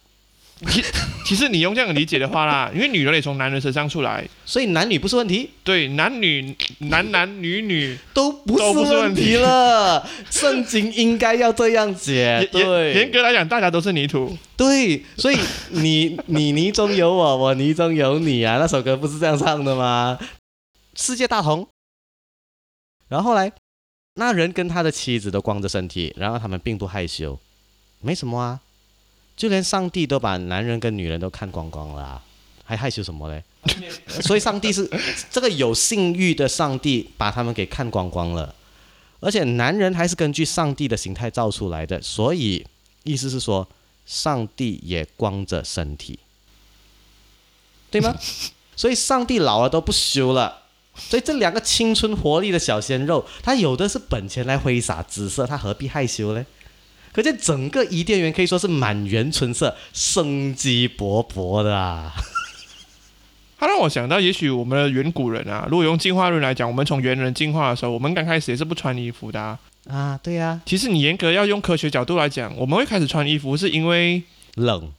[0.68, 0.82] 其
[1.26, 10.08] 其实你用这样理解的话啦，因为女人也从男人身上出来，所以男女不是问题，对，男女男男女女，都不是问问题题了。
[10.30, 14.38] 圣经应该要这样解， 严严格来讲，大家都是泥土。
[14.56, 15.38] 对，所以
[15.72, 20.18] 你你泥中有我，我泥中有你啊，那首歌不是这样唱的吗？
[20.96, 21.68] 世界大同。
[23.10, 23.52] 然后后来，
[24.16, 27.38] 那人跟他的妻子都光着身体，然后他们并不害羞，
[28.00, 28.62] 没什么啊，
[29.36, 32.24] 就连上帝都把男人跟女人都看光光了、啊，
[32.64, 33.44] 还害羞什么嘞？
[34.22, 34.90] 所以上帝是
[35.32, 38.56] 这个有性欲的上帝把他们给看光光了，
[39.20, 42.66] 而且男人还是根据上帝的形态造出来的，所以
[43.04, 43.68] 意思是说，
[44.06, 46.20] 上帝也光着身体，
[47.92, 48.16] 对吗？
[48.76, 50.62] 所以上帝老了都不修了。
[50.98, 56.46] 所以这两个青春活力的小鲜肉，他有的是本钱来挥洒姿色，他何必害羞呢？
[57.16, 62.14] 可见整个伊甸园可以说是满园春色、生机勃勃的啊！
[63.58, 69.58] 它让我想到，也许我们的远古人啊，如果用进化论来讲，我们从猿人进化的时候，我们刚开始也是不穿衣服的、啊。
[69.88, 74.22] 啊，对呀、其实你严格要用科学角度来讲，我们会开始穿衣服，是因为
[74.56, 74.92] 冷，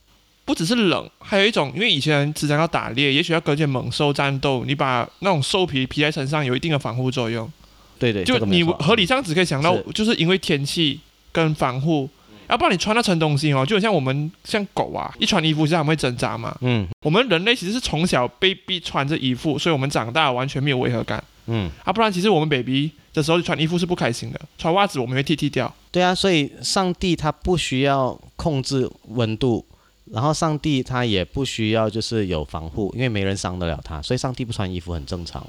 [0.46, 7.52] 不只是冷，还有一种，因为以前人时常要打猎，也许要跟一些猛兽战斗，你把那种兽皮披在身上，有一定的防护作用。
[7.98, 11.00] 对对，就你合理上只可以想到是，就是因为天气
[11.36, 12.08] 跟防护，
[12.48, 16.56] 要不然你穿那层东西哦，就很像我们像狗啊，一穿衣服其实它们会挣扎嘛。
[16.62, 25.72] 嗯我们人类其实是从小被逼穿着衣服，所以我们长大完全没有违和感嗯，啊，不然其实我们 baby 的时候穿衣服是不开心的，穿袜子我们会剃剃掉。
[25.92, 29.64] 对啊，所以上帝他不需要控制温度，
[30.06, 35.46] 然后上帝他也不需要就是有防护，因为没人伤得了他，所以上帝不穿衣服很正常。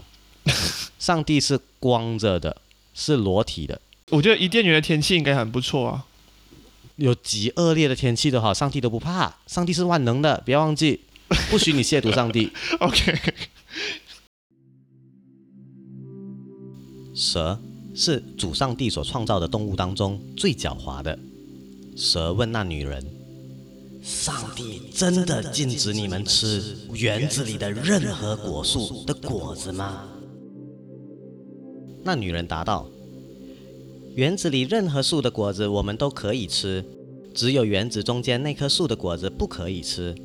[0.99, 2.55] 上帝是光着的，
[2.93, 3.79] 是裸体的。
[4.11, 6.05] 我觉得伊甸园的天气应该很不错啊。
[6.95, 9.37] 有极恶劣的天气的话，上帝都不怕。
[9.45, 11.01] 上帝是万能的，不要忘记，
[11.51, 12.51] 不许你亵渎上帝。
[12.79, 13.19] OK，
[17.13, 17.59] 蛇
[17.93, 21.19] 是主上帝所创造的动物当中最狡猾的。
[21.95, 23.05] 蛇问那女人
[24.01, 30.07] ：“上帝真的禁止你们吃园子里的任何果树的果子吗？”
[32.03, 32.89] 那女人答道
[34.17, 36.83] ：“园子里任何树的果子我们都可以吃，
[37.35, 40.15] 只有园子中间那棵树的果子不可以吃。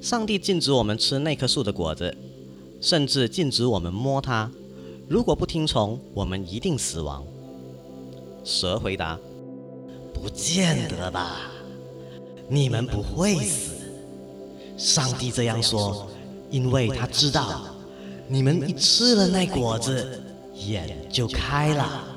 [0.00, 2.16] 上帝禁止我们吃那棵树的果子，
[2.80, 4.50] 甚至禁止我们摸它。
[5.08, 7.22] 如果不听从，我们一定死亡。”
[8.42, 9.18] 蛇回答
[10.14, 11.50] ：“不见得吧，
[12.48, 13.74] 你们不会死。
[14.78, 16.08] 上帝这样说，
[16.50, 17.66] 因为他知道，
[18.26, 20.22] 你们一吃了那果子，
[20.54, 22.15] 眼就开了，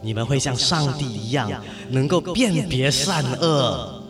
[0.00, 1.50] 你们会像上帝一样，
[1.90, 4.02] 能够辨别善恶。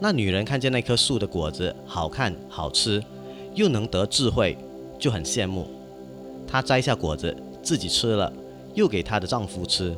[0.00, 3.02] 那女人看见那棵树的果子好看好吃，
[3.54, 4.58] 又能得智慧，
[4.98, 5.66] 就很羡慕。
[6.46, 8.32] 她摘下果子自己吃了，
[8.74, 9.96] 又给她的丈夫吃，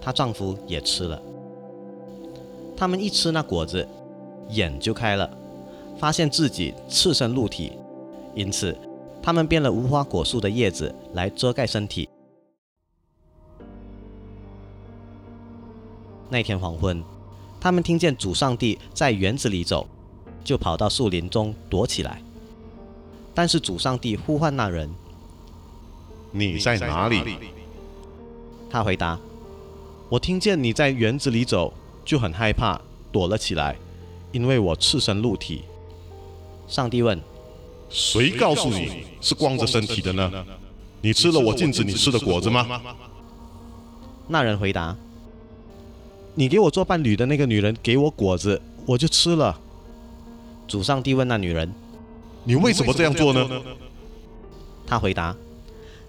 [0.00, 1.20] 她丈夫也吃了。
[2.76, 3.86] 他们一吃那果子，
[4.50, 5.28] 眼就开了，
[5.98, 7.72] 发现自己赤身露体，
[8.34, 8.76] 因此
[9.20, 12.08] 他们变了无花果树的叶子来遮盖身体。
[16.28, 17.02] 那天黄昏，
[17.60, 19.88] 他们听见主上帝在园子里走，
[20.44, 22.22] 就跑到树林中躲起来。
[23.34, 24.90] 但是主上帝呼唤那人
[26.32, 27.36] ：“你在哪里？
[28.68, 29.18] 他回答
[30.10, 31.72] ：“我听见你在园子里走，
[32.04, 33.76] 就很害怕，躲了起来，
[34.32, 35.62] 因为我赤身露体。”
[36.68, 37.18] 上帝问
[37.88, 40.30] ：“谁告诉你是光着身体的呢？
[41.00, 42.82] 你吃了我禁止你吃的果子吗？”
[44.28, 44.94] 那人回答
[46.38, 49.58] ：“你给我做伴侣的那个女人给我果子，我就吃了。”
[50.68, 51.68] 主上帝问那女人
[52.46, 53.50] ：“你为什么这样做呢？”
[54.86, 55.34] 她回答：“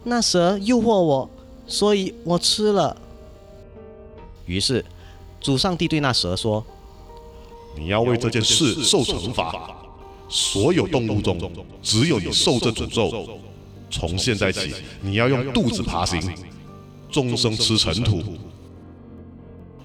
[0.06, 1.28] 那蛇诱惑我。”
[1.66, 2.96] 所以我吃了。
[4.46, 4.86] 于是，
[5.42, 6.64] 主上帝对那蛇说
[7.76, 9.76] ：“你要为这件事受惩罚。
[10.30, 11.40] 所有动物中，
[11.82, 13.28] 只有你受这诅咒。
[13.90, 16.22] 从现在起，你要用肚子爬行，
[17.10, 18.22] 终生吃尘土。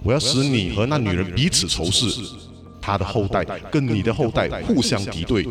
[0.04, 2.22] 我要使你和那女人彼此仇视，
[2.80, 5.44] 她的后代跟你的后代互相敌对。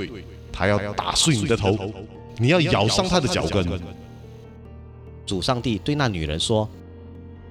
[0.52, 1.76] 她要打碎你的头，
[2.38, 3.68] 你要咬伤她的脚跟。”
[5.26, 6.70] 主上帝对那女人说：“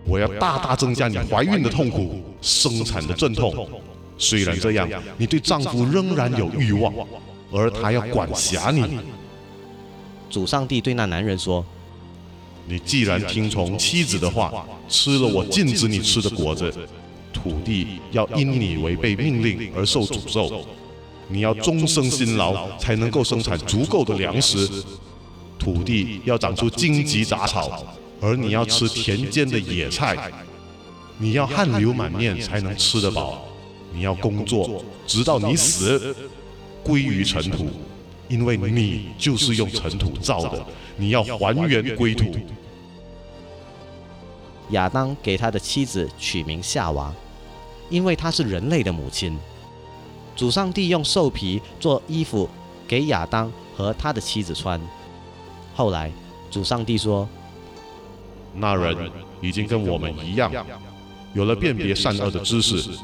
[0.07, 3.69] 我要大大增加你怀孕的痛苦，生产的阵痛。
[4.17, 6.95] 虽然这样，你对丈夫仍然有欲望，
[7.51, 9.01] 而他要管辖你。”
[10.31, 11.65] 主上帝对那男人说
[12.67, 16.73] ：“你既然听从妻子的话，吃了我禁止你吃的果子，
[17.33, 20.65] 土地要因你违背命令而受诅咒。
[21.29, 24.69] 你要终生辛劳，才能够生产足够的粮食。”
[25.59, 27.85] 土地要长出荆棘杂草，
[28.21, 30.31] 而你要吃田间的野菜。
[31.19, 33.45] 你要汗流满面才能吃得饱。
[33.95, 36.15] 你要工作，直到你死，
[36.83, 37.69] 归于尘土，
[38.29, 40.67] 因为你就是用尘土造的。
[40.97, 42.35] 你要还原归途。
[44.71, 47.13] 亚当给他的妻子取名夏娃，
[47.91, 49.39] 因为她是人类的母亲。
[50.35, 52.49] 主上帝用兽皮做衣服
[52.89, 54.81] 给亚当和他的妻子穿。
[55.75, 56.11] 后来，
[56.51, 57.29] 主上帝说
[58.55, 59.11] ：“那人
[59.43, 60.51] 已经跟我们一样，
[61.35, 62.97] 有了辨别善恶的知识。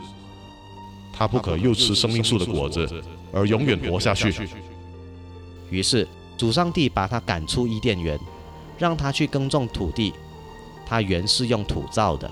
[1.12, 2.88] 他不可又吃生命树的果子，
[3.30, 4.48] 而永远活下去。”
[5.68, 8.18] 于是，主上帝把他赶出伊甸园，
[8.78, 10.14] 让他去耕种土地。
[10.86, 12.30] 他原是用土造的。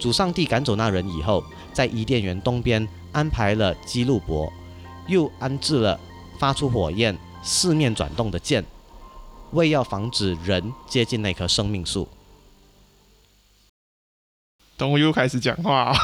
[0.00, 4.52] 主上帝赶走那人以后，在伊甸园东边安排了基路伯，
[5.06, 6.00] 又安置了
[6.40, 8.64] 发出火焰、四面转动的箭。
[9.52, 12.08] 为要防止人接近那棵生命树，
[14.76, 15.94] 等我又开始讲话，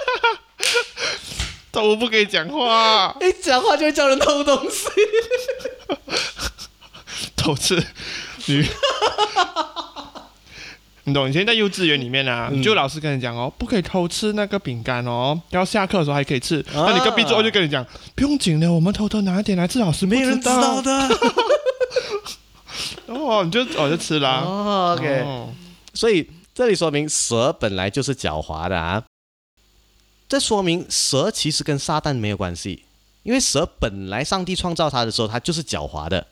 [1.72, 4.88] 动物不可以讲话，一讲话就会叫人偷东西，
[7.36, 7.76] 偷吃
[8.46, 8.64] 女，
[11.04, 11.28] 你懂？
[11.28, 16.64] 以前在幼稚园里面啊，就老师跟你讲哦，不可以偷吃那个饼干哦，要下课的时候还可以吃。
[16.72, 21.08] 那你隔壁桌就跟你讲，不用紧的，我们偷偷拿一点来吃，老师没人知道的。
[23.06, 24.42] 哦，你就我就吃了。
[24.42, 25.26] 哦，OK。
[25.94, 29.02] 所以这里说明蛇本来就是狡猾的啊。
[30.28, 32.84] 这说明蛇其实跟撒旦没有关系，
[33.22, 36.26] 因为蛇本来上帝创造它的时候，它就是狡猾的，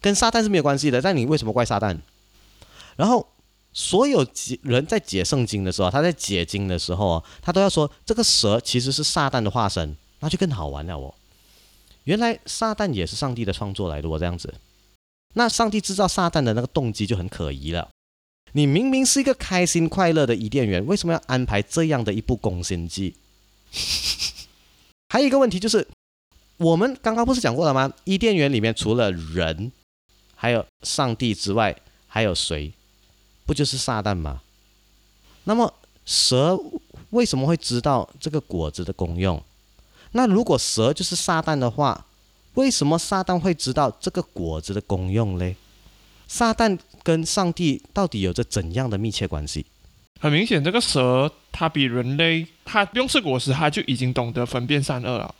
[0.00, 1.00] 跟撒旦是没有关系的。
[1.00, 1.98] 但你为什么怪撒旦？
[2.96, 3.28] 然后
[3.72, 4.26] 所有
[4.62, 11.14] 人在解圣经的时候，他在解经的时候，他都要说这个蛇其实是撒旦的化身，那就更好玩了哦。
[12.04, 14.54] 原来撒旦也是上帝的创作来的，我这样子。
[15.34, 17.90] 那上帝制造撒旦的那个动机就很可疑了。
[18.52, 23.14] 你明明是一个开心快乐的伊甸园，为什么要安排这样的一部攻心计？
[25.08, 25.86] 还有一个问题就是，
[26.56, 27.92] 我们刚刚不是讲过了吗？
[28.04, 29.70] 伊甸园里面除了人，
[30.34, 32.72] 还有上帝之外，还有谁？
[33.44, 34.42] 不就是撒旦吗？
[35.44, 35.72] 那么
[36.04, 36.58] 蛇
[37.10, 39.42] 为什么会知道这个果子的功用？
[40.12, 42.06] 那如果蛇就是撒旦的话？
[42.54, 45.56] 为什么撒旦会知道这个果子的功用嘞？
[46.26, 49.66] 撒旦跟上帝到底有着怎样的密切关系？
[50.18, 55.34] 很明显，这个蛇它比人类，它不用吃果实，它就已经懂得分辨善恶了。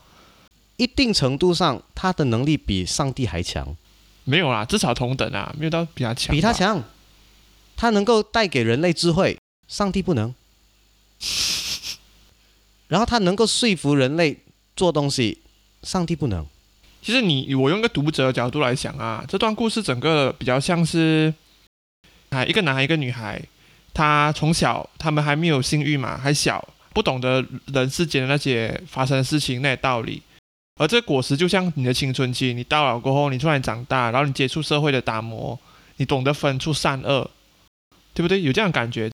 [0.77, 3.77] 一定程度上，它的能力比上帝还强。
[4.25, 6.35] 没有啦，至少同等啊，没有到比他强。
[6.35, 6.83] 比他强，
[7.77, 9.39] 它能够带给人类智慧，
[9.69, 10.35] 上帝不能。
[12.89, 14.37] 然后它能够说服人类
[14.77, 15.39] 做东西，
[15.83, 16.47] 上帝不能。
[17.01, 21.33] 其实你我用个读者的角度来想啊，这段故事整个比较像是，
[22.31, 23.41] 啊一个男孩一个女孩，
[23.97, 27.43] 他从小他们还没有性欲嘛，还小，不懂得
[27.73, 30.21] 人世间的那些发生的事情那些道理。
[30.79, 35.59] 而这果实就像你的青春期，你到了过后，你突然长大，然后你接触社会的打磨，
[35.97, 37.31] 你懂得分出善恶，
[38.13, 38.43] 对不对？
[38.43, 39.11] 有这样感觉。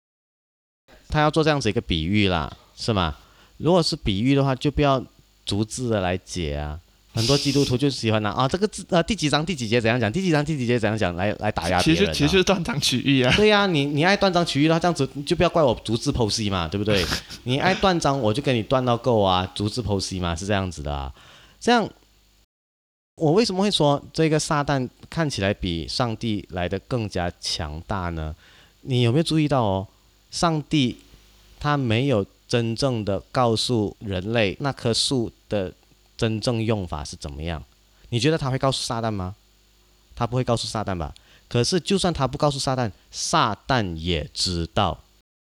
[1.09, 3.18] 他要做这样子一个比喻啦，是吗？
[3.59, 5.01] 如果是比喻的话，就不要
[5.47, 6.80] 逐字的来解啊。
[7.15, 12.13] 很多基督徒就喜欢拿啊这个字呃第几章第几节怎样讲，第几章第几节怎样讲来来打压别人、啊。
[12.13, 13.33] 其实其实就是断章取义啊。
[13.37, 17.05] 对呀、你你爱断章取义的话，这样子你就不要怪我逐字剖析嘛，对不对？
[17.45, 21.13] 你爱断章，我就跟你断到够啊，逐字剖析嘛，是这样子的啊。
[21.61, 21.89] 这样，
[23.17, 28.35] 我为什么会说这个撒旦看起来比上帝来的更加强大呢？
[28.81, 29.87] 你有没有注意到哦？
[30.31, 30.97] 上帝
[31.61, 35.73] 他没有真正的告诉人类那棵树的
[36.23, 37.61] 真正用法是怎么样。
[38.11, 39.35] 你觉得他会告诉撒旦吗？
[40.14, 41.12] 他不会告诉撒旦吧？
[41.49, 45.03] 可是，就算他不告诉撒旦，撒旦也知道。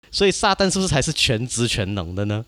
[0.10, 2.46] 所以，撒旦是不是才是全知全能的呢？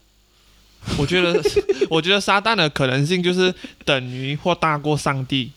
[0.98, 1.44] 我觉得，
[1.92, 3.54] 我觉得撒旦的可能性就是
[3.84, 5.52] 等于或大过上帝，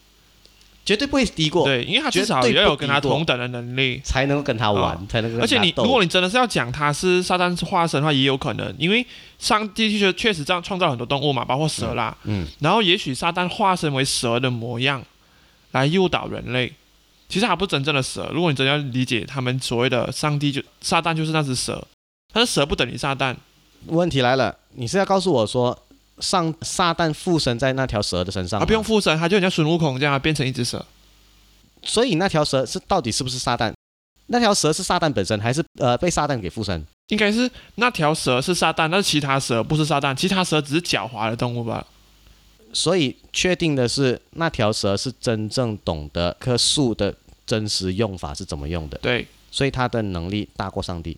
[0.89, 4.01] 绝对不会低过，对，因为他至少要有跟他同等的能力。
[4.03, 9.07] 才能够跟他玩，才能够跟他而且你，如果你真的是要讲他是撒旦化身的话，也有可能，因为
[9.39, 15.05] 上帝确确实这样创造很多动物嘛，包括蛇啦，嗯，然后也许撒旦化身为蛇的模样，
[15.72, 16.72] 来诱导人类。
[17.28, 21.86] 其实他不是真正的蛇，如果你真的要理解他们所谓的上帝就撒旦就是那只蛇，
[22.32, 23.36] 但是蛇不等于撒旦，
[23.89, 25.78] 问题来了，你是要告诉我说，
[26.21, 30.85] 上撒旦附身在那条蛇的身上啊，不用附身，它就很像孙悟空这样变成一只蛇。
[31.83, 33.73] 所以那条蛇是到底是不是撒旦？
[34.27, 36.85] 那条蛇是撒旦本身，还是呃被撒旦给附身？
[37.09, 41.87] 应该是那条蛇是撒旦，但是其他蛇不是撒旦，其他蛇只是狡猾的动物吧？
[42.73, 47.14] 所以确定的是，那条蛇是真正懂得棵树的
[47.47, 51.16] 真实用法是怎么用的，对，所以它的能力大过上帝。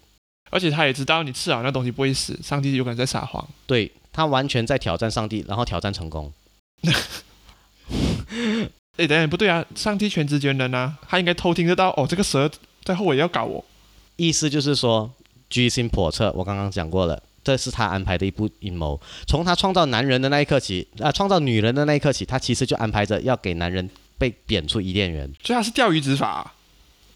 [0.51, 3.49] 而且他也知道你吃了那东西不会死，上帝有可能在撒谎。
[3.67, 6.33] 对他完全在挑战上帝，然后挑战成功。
[8.97, 12.51] 哎，等一下不对啊，上帝全知全能啊，他应该偷听得到哦，这个蛇
[12.85, 13.65] 在后尾要搞我。
[14.17, 15.11] 意思就是说，
[15.49, 16.31] 居心叵测。
[16.33, 19.01] 我刚刚讲过了，这是他安排的一部阴谋。
[19.27, 23.89] 从他创造男人的那一刻起，啊，创造女人的那一刻起，他其实就安排着要给男人
[24.19, 26.55] 被贬出伊甸园，所以他是钓鱼执法啊、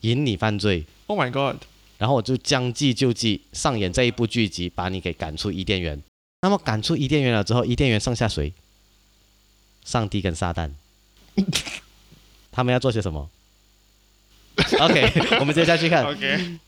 [0.00, 0.86] 引你犯罪。
[1.06, 1.62] Oh my god！
[1.98, 6.02] 然后我就将计就计，上演这一部剧集，把你给赶出伊甸园。
[6.44, 8.52] 那么赶出伊甸园了之后，伊甸园剩下谁？
[9.82, 10.70] 上帝跟撒旦，
[12.52, 13.30] 他们要做些什么
[14.78, 16.04] ？OK， 我们接下去看。
[16.04, 16.58] OK，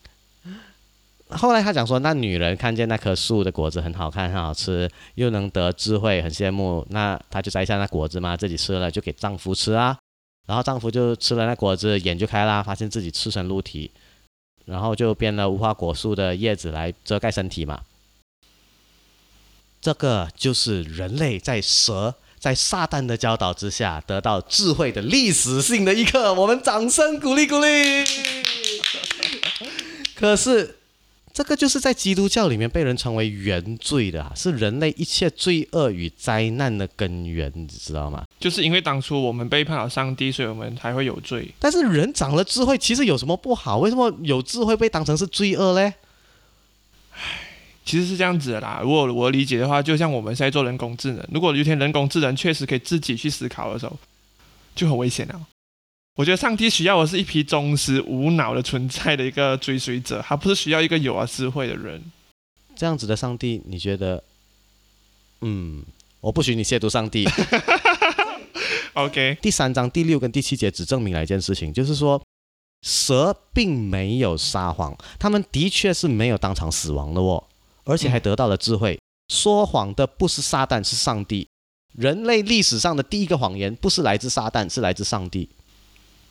[1.29, 9.95] 后来他讲说，那女人看见那棵树的果子很好看、很好吃，又能得智慧，很羡慕，那她就摘下那果子嘛，自己吃了就给丈夫吃啊。
[10.47, 13.91] 然后丈夫就吃了那果子，眼就开啦，发现自己赤身露体，
[14.65, 17.81] 然后就变了无花果树的叶子来遮盖身体嘛。
[19.87, 28.03] 这个就是人类在蛇、在撒旦的教导之下得到智慧的历史性的一刻，我们掌声鼓励鼓励。
[30.13, 30.75] 可是
[31.31, 38.25] 这个就是在基督教里面被人称为原罪的、啊，是人类一切罪恶与灾难的根源，你知道吗？
[38.41, 41.49] 就是因为当初我们背叛了上帝，所以我们才会有罪。
[41.59, 43.77] 但是人长了智慧，其实有什么不好？
[43.77, 45.93] 为什么有智慧被当成是罪恶嘞？
[47.87, 53.97] 其实是这样子的啦，如果我理解的话，就像我们现在做人工智能，如果有一天人工智能确实可以自己去思考的时候，
[54.75, 55.47] 就很危险了。
[56.15, 62.03] 我觉得上帝需要的是一批忠实无脑的存在的一个追随者，他不是需要一个有啊智慧的人。
[62.75, 64.21] 这样子的上帝，你觉得？
[65.41, 65.83] 嗯，
[66.19, 67.25] 我不许你亵渎上帝。
[68.93, 72.21] OK，第三章第六跟第七节只证明了一件事情，就是说
[72.81, 77.43] 蛇并没有撒谎，他们的确是没有当场死亡的哦，
[77.87, 78.99] 而且还得到了智慧。
[79.29, 81.47] 说谎的不是撒旦，是上帝。
[81.97, 85.49] 人类历史上的第一个谎言不是来自撒旦，是来自上帝，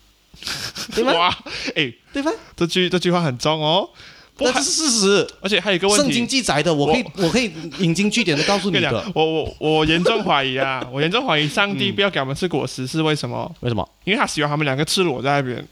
[0.95, 1.13] 对吗？
[1.13, 1.39] 哇，
[1.75, 2.31] 哎，对吧？
[2.55, 3.89] 这句这句话很重哦。
[4.37, 13.51] 不过这是事实，而且还有一个问题圣经，记载的，我可以我可以引经据典的告诉你的跟你讲。，我我我严重怀疑啊， 我严重怀疑上帝嗯不要给我们吃果实是为什么？
[13.61, 13.89] 为什么？
[14.05, 15.67] 因为他喜欢他们两个赤裸在那边，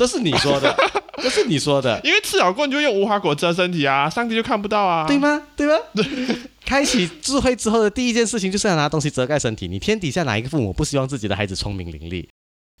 [0.00, 0.74] 这是你说的，
[1.22, 5.18] 这是你说的，因为赤老棍就用无花果遮身体啊，上帝就看不到啊，对？
[5.18, 5.42] 吗？
[5.54, 5.74] 对吗？
[5.94, 6.02] 对
[6.64, 9.68] 开启智慧之后的第一件事情就是要拿东西遮盖身体。
[9.68, 12.26] 你天底下哪一个父母不希望自己的孩子聪明伶俐？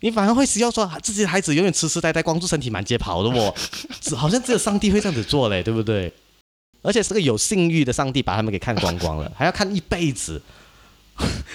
[0.00, 3.54] 你反而会希望说自己的孩子永远痴痴呆呆、光住身体满街跑的哦，
[4.00, 6.10] 只好像只有上帝会这样子做嘞，对不对？
[6.80, 10.40] 而且是个有性欲的上帝，把他们给看光光了， 还要看一辈子。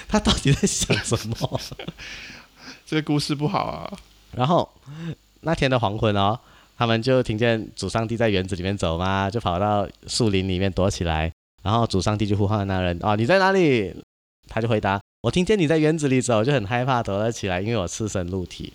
[0.07, 1.59] 他到底在想什么？
[2.85, 3.91] 这个故事不好啊。
[4.35, 4.69] 然后
[5.45, 6.37] 那天的黄昏哦，
[6.77, 11.31] 他们就听见主上帝在园子里面走嘛，就跑到树林里面躲起来。
[11.63, 13.93] 然后主上帝就呼唤那人哦，你在哪里？
[14.47, 18.71] 他就回答：我听见你在园子里走，就很害怕，躲了起来，因为我赤身露体。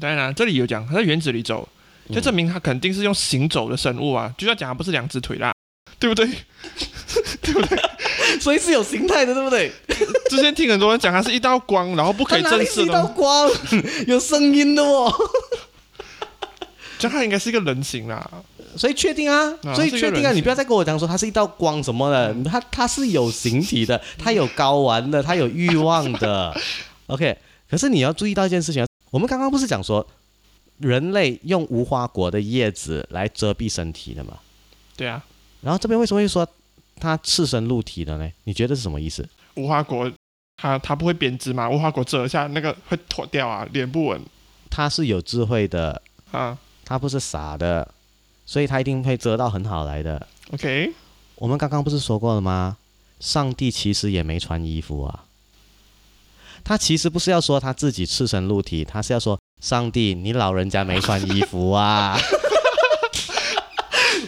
[0.00, 1.68] 当然、啊，这里有讲他在园子里走，
[2.12, 5.52] 就证明他肯定是用行走的生物啊，就要讲他不是两只腿啦，
[5.98, 6.28] 对不对？
[7.42, 7.78] 对不对
[8.40, 9.72] 所以是有形态的，对不对？
[10.30, 13.50] 之前听很多人讲，它是一道光，然后不可以正视一道，光？
[14.06, 15.12] 有声音的哦。
[16.98, 18.30] 这样它应该是一个人形啦。
[18.76, 26.54] 所以确定啊，啊所以确定啊，你不要再跟我讲说它是一道光什么的，它它是有形体的，它有睾丸的，它有欲望的。
[27.08, 27.36] OK，
[27.68, 30.06] 可是你要注意到一件事情啊，我们刚刚不是讲说
[30.78, 34.38] 人类用无花果的叶子来遮蔽身体的吗？
[34.96, 35.24] 对啊，
[35.62, 36.46] 然后这边为什么会说
[37.00, 38.30] 它赤身露体的呢？
[38.44, 39.26] 你觉得是什么意思？
[39.54, 40.12] 无花果
[40.58, 41.68] 它它不会编织吗？
[41.68, 44.20] 无花果遮一下那个会脱掉啊，脸不稳
[44.68, 46.56] 它是有智慧的，啊。
[46.88, 47.86] 它不是傻的，
[48.46, 50.26] 所以他一定会遮到很好来的。
[50.54, 50.90] OK，
[51.34, 52.78] 我们刚刚不是说过了吗？
[53.20, 55.24] 上帝其实也没穿衣服啊。
[56.64, 62.18] 他其实不是要说他自己赤身露体，他是要说上帝，你老人家没穿衣服啊。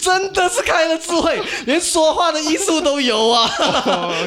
[0.00, 3.48] 真的是开了智慧， 连说话的艺术都有啊，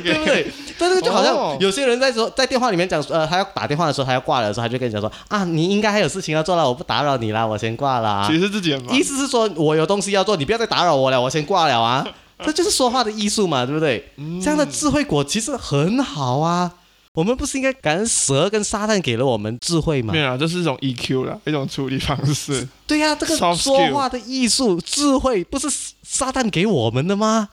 [0.03, 0.51] 对不对？
[0.77, 8.27] 但是就好像哦有些人在说在电话里面讲，呃，他要打电话的时候，他要挂了的时候，他就跟你讲说啊，你应该还有事情要做了，我不打扰你啦，我先挂了啊。
[8.27, 9.03] 其实是自己意。
[9.03, 12.05] 思是说我有东西要做，你不要再打扰我了，我先挂了啊。
[12.43, 14.11] 这就是说话的艺术嘛，对不对？
[14.41, 16.71] 这样的智慧果其实很好啊。
[17.13, 20.19] 我们不是应该感恩蛇跟撒旦给了我们智慧吗没？
[20.19, 22.67] 有啊，这是一种 EQ 啦，一种处理方式。
[22.87, 25.69] 对呀、 这个说话的艺术、智慧，不是
[26.01, 27.49] 撒旦给我们的吗？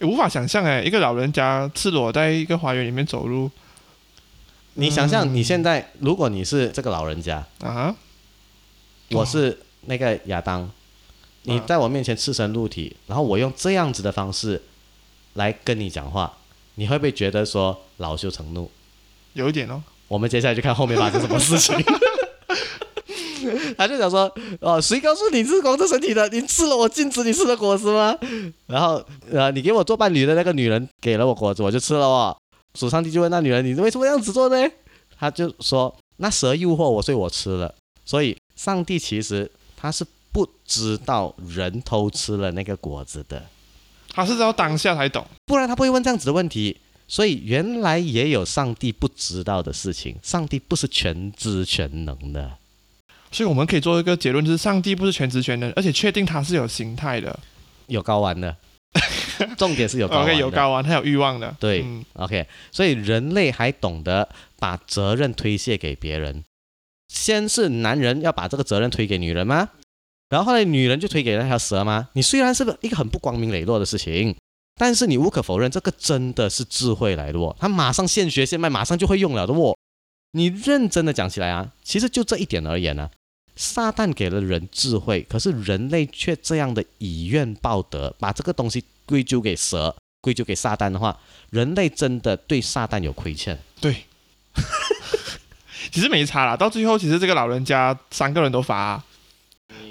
[0.00, 3.50] 诶无法想象哎，一个老人家赤裸在一个花园里面走路
[4.74, 7.94] 你想象嗯你现在，如果你是这个老人家，啊，
[9.12, 9.56] 我是
[9.86, 10.70] 那个亚当，
[11.44, 14.60] 你嗯在我面前赤身露体，然后我用这样子的方式
[15.34, 16.36] 来跟你讲话，
[16.76, 18.70] 你会不会觉得说恼羞成怒？
[19.34, 19.82] 有一点哦。
[20.08, 21.74] 我们接下来就看后面发生什么事情。
[23.76, 26.28] 他就想说，哦，谁告诉你是光着身体的？
[26.28, 28.16] 你吃了我禁止你吃的果子吗？
[28.66, 32.36] 然后，呃，你给我做伴侣的那个女人给了我果子，我就吃了哦。
[32.78, 34.70] 主上帝就问那女人，你为什么这样子做呢？
[35.18, 37.74] 他就说，那蛇诱惑我，所以我吃了。
[38.04, 43.42] 所以，上帝其实他是不知道人偷吃了那个果子的。
[44.14, 45.26] 他是到当下才懂。
[45.44, 46.78] 不然他不会问这样子的问题。
[47.06, 52.56] 所以原来也有上帝不知道的事情，上帝不是全知全能的。
[53.30, 57.38] 所以我们可以做一个结论，就是上帝不是全知全能，而且确定他是有形态的。
[57.88, 58.56] 有睾丸的，
[59.58, 60.40] 重点是有睾丸 OK，的。
[60.40, 61.54] 有睾丸，他有欲望的。
[61.60, 64.26] 对嗯 OK，所以人类还懂得
[64.58, 66.42] 把责任推卸给别人。
[67.08, 69.68] 先是男人要把这个责任推给女人吗？
[70.28, 72.08] 然后后来女人就推给那条蛇吗？
[72.14, 74.34] 你虽然是一个很不光明磊落的事情，
[74.76, 77.54] 但是你无可否认，这个真的是智慧来的哦。
[77.58, 79.76] 他马上现学现卖，马上就会用了的哦。
[80.32, 83.08] 你认真的讲起来啊，其实就这一点而言呢、
[83.54, 91.20] 撒旦给了人智慧，可是人类却这样的以怨报德，把这个东西归咎给蛇，归咎给撒旦的话，
[91.50, 93.58] 人类真的对撒旦有亏欠。
[93.80, 94.04] 对。
[95.92, 99.04] 其实没差啦，到最后其实这个老人家三个人都罚啊、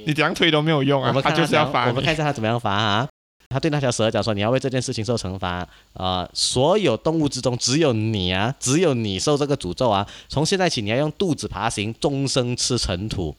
[0.05, 2.03] 你怎样推都没有用啊，我们看他就是要罚我们。
[2.03, 3.07] 看一下他怎么样罚啊。
[3.49, 10.07] 他对那条蛇讲说：“你要为这件事情受惩罚啊、所有动物之中，只有你啊，只有你受这个诅咒啊！
[10.27, 13.35] 从现在起，你要用肚子爬行，终生吃尘土。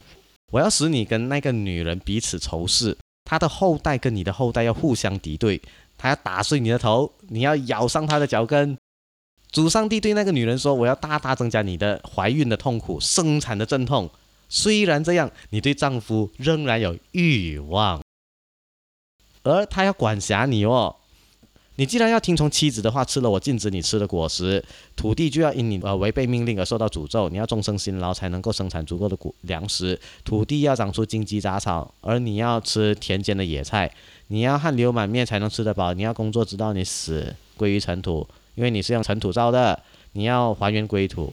[0.53, 5.61] 我要使你跟那个女人彼此仇视，她的后代跟你的后代要互相敌对。
[5.99, 8.79] 她要打碎你的头，你要咬伤她的脚跟。”
[9.51, 14.09] 主上帝对那个女人说：“我要大大增加你的怀孕的痛苦，生产的阵痛。
[14.55, 18.01] 虽然这样，你对丈夫仍然有欲望，
[19.43, 20.95] 而他要管辖你哦。
[21.75, 27.29] 你既然要听从妻子的话，吃了我禁止你吃的果实，土地就要因你呃违背命令而受到诅咒。
[27.29, 33.93] 你要终生辛劳才能够生产足够的谷粮食，土地要长出荆棘杂草，而你要吃田间的野菜。
[34.29, 38.25] 你要汗流满面才能吃得饱，你要工作直到你死，归于尘土，
[38.55, 39.83] 因为你是用尘土造的。
[40.13, 41.33] 你要还原归土。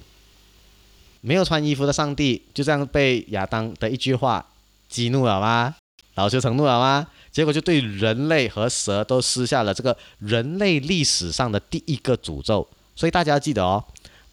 [1.22, 4.46] 没有穿衣服的上帝就这样被亚当的一句话
[4.90, 5.76] 激怒了吗？
[6.16, 7.08] 恼羞成怒了吗？
[7.32, 12.68] 结果就对人类和蛇都施下了这个人类历史上的第一个诅咒。
[12.96, 13.84] 所以大家要记得哦，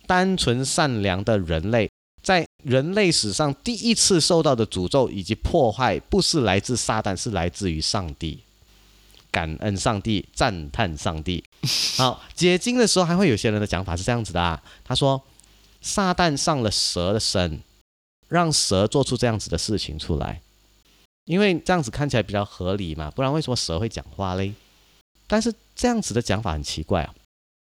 [0.06, 1.88] 单纯善良的人类
[2.22, 8.40] 在人类史上第一次受到的诅咒以及破坏，不是来自撒旦，是来自于上帝。
[9.30, 11.44] 感恩上帝，赞叹上帝。
[11.96, 15.22] 好，解经的时候还会有些人的讲法是这样子的啊，他说
[15.80, 17.60] 撒旦上了蛇的身，
[18.28, 20.40] 让蛇做出这样子的事情出来。
[21.24, 24.54] 因为这样子看起来比较合理嘛，不然为什么蛇会讲话嘞？
[25.26, 27.14] 但是这样子的讲法很奇怪啊。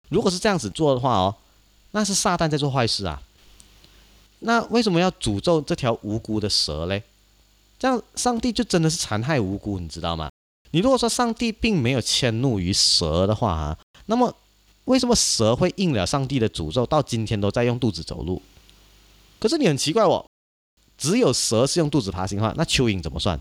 [0.10, 1.36] 如果是这样子做的话哦，
[1.92, 3.22] 那是撒旦在做坏事啊。
[4.40, 7.02] 那为什么要诅咒这条无辜的蛇嘞？
[7.80, 10.30] 这样上帝就真的是残害无辜，你知道吗？
[10.72, 14.36] 你如果说上帝并没有迁怒于蛇的话啊，那么
[14.86, 18.42] 为什么蛇会应了上帝的诅咒，到今天都在用肚子走路？
[19.40, 20.26] 可是你很奇怪哦，
[20.98, 23.40] 只有蛇是用肚子爬行的话，那蚯蚓怎么算？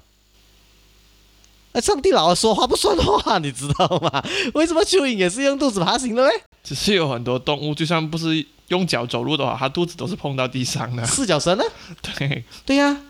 [1.73, 4.25] 那上帝老说话不算话， 你知道吗？
[4.55, 6.43] 为什么蚯蚓也是用肚子爬行的嘞？
[6.63, 11.05] 只是有很多动物，就算不是用脚走路的话，它肚子都是碰到地上的。
[11.07, 11.65] 四脚蛇呢？
[12.19, 13.03] 对，对呀。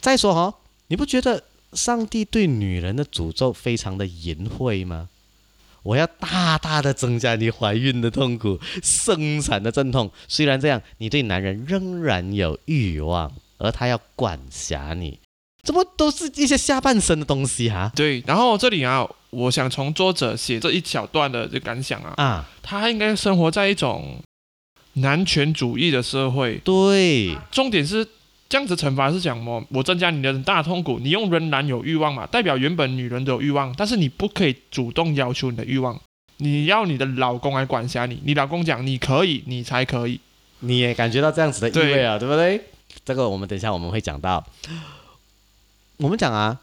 [0.00, 0.54] 再说哈，
[0.88, 5.08] 你不觉得上帝对女人的诅咒非常的淫秽吗？
[5.86, 10.10] 我要大大的增加你怀孕的痛苦、生产的阵痛。
[10.26, 15.20] 虽然这样，你对男人仍然有欲望，而他要管辖你。
[15.62, 17.92] 这不都是一些下半身的东西啊？
[17.94, 24.20] 对，然后这里啊，我想从作者写这一小段的这感想啊，啊，他应该生活在一种
[24.94, 26.60] 男权主义的社会。
[26.64, 28.06] 对，重点是
[28.48, 29.64] 这样子惩罚是讲么？
[29.70, 36.00] 我增加你的大痛苦，你用仍然有欲望嘛，代表原本女人都有欲望，但是你不可以主动要求你的欲望，
[36.36, 40.20] 你要你的老公来管辖你，你老公讲你可以，你才可以。
[40.60, 42.60] 你也感觉到这样子的意味啊，对不对？
[43.04, 44.44] 这个我们等一下我们会讲到。
[45.98, 46.60] 我们讲啊，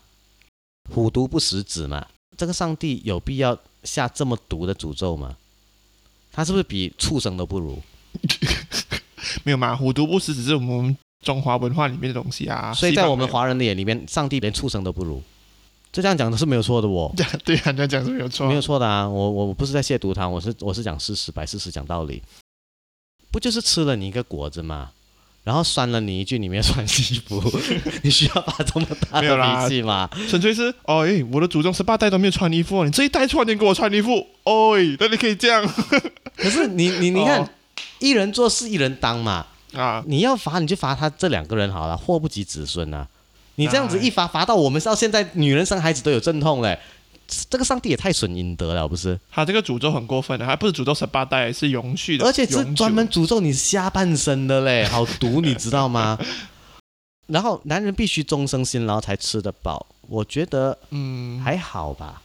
[0.89, 2.07] 虎毒不食子嘛，
[2.37, 5.35] 这个上帝有必要下这么毒的诅咒吗？
[6.31, 7.79] 他是不是比畜生都不如？
[9.43, 12.73] 没有嘛，虎毒不食子是我们中华文化里面的东西啊。
[12.73, 15.21] 所以在我们华人的眼里面，上帝连畜生都不如。
[15.91, 17.11] 这这样讲的是没有错的哦，
[17.45, 18.47] 对啊，这样讲是没有错。
[18.47, 19.07] 没有错的啊。
[19.07, 22.21] 我我不是在亵渎他，我是我是讲事实，摆事实讲道理。
[23.31, 24.91] 不就是吃了你一个果子吗？
[25.43, 27.43] 然后酸了你一句，你没有穿衣服，
[28.01, 30.09] 你需要发这么大的脾气吗？
[30.29, 35.61] 纯粹是，哦，诶，我的祖宗十八代都没有穿衣服哦，你这一代突然间给我穿衣服，哦，那你可以这样
[36.37, 37.49] 可是你你你看哦，
[37.99, 39.45] 一人做事一人当嘛。
[39.75, 40.03] 啊？
[40.07, 43.07] 你要罚你就罚他这两个人好了，祸不及子孙啊！
[43.55, 46.79] 你这样子哎一罚罚到我们到现在女人生孩子都有阵痛嘞，
[47.49, 49.19] 这个上帝也太损阴德了，不是？
[49.31, 56.17] 他这个诅咒很过分的，还不是诅咒十八代，是永续的，而且是专门诅咒你下半身的嘞，好毒，你知道吗？
[57.27, 62.22] 然后男人必须终生辛劳才吃得饱，我觉得嗯，还好吧。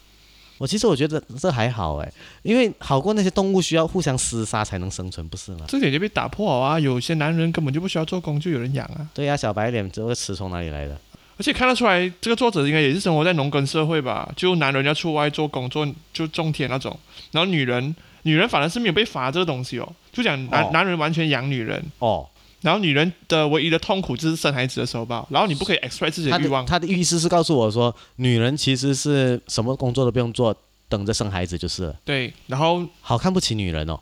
[0.58, 5.64] 我其实我觉得这还好哎，因为好过那些动物需要互相厮杀才能生存，不是吗？
[5.68, 6.80] 这点就被打破了啊！
[6.80, 9.08] 有些男人根本就不需要做工，就有人养啊。
[9.14, 10.98] 对呀、小白脸这个词从哪里来的？
[11.36, 14.28] 而且看得出来，这个作者应该也是生活在农耕社会吧？
[14.34, 16.98] 就男人要出外做工作，就种田那种，
[17.30, 19.88] 然后女人，女人反而是没有被罚这个东西哦。
[20.12, 22.28] 就讲男、哦男人完全养女人，哦，
[22.60, 26.68] 然后女人的唯一的痛苦就是生孩子的时候吧，然后你不可以 express 自己的欲望的。
[26.68, 30.54] 他的意思是告诉我说，女人其实是什么工作都不用做，
[30.88, 31.96] 等着生孩子就是了。
[32.04, 34.00] 对，然后好看不起女人哦，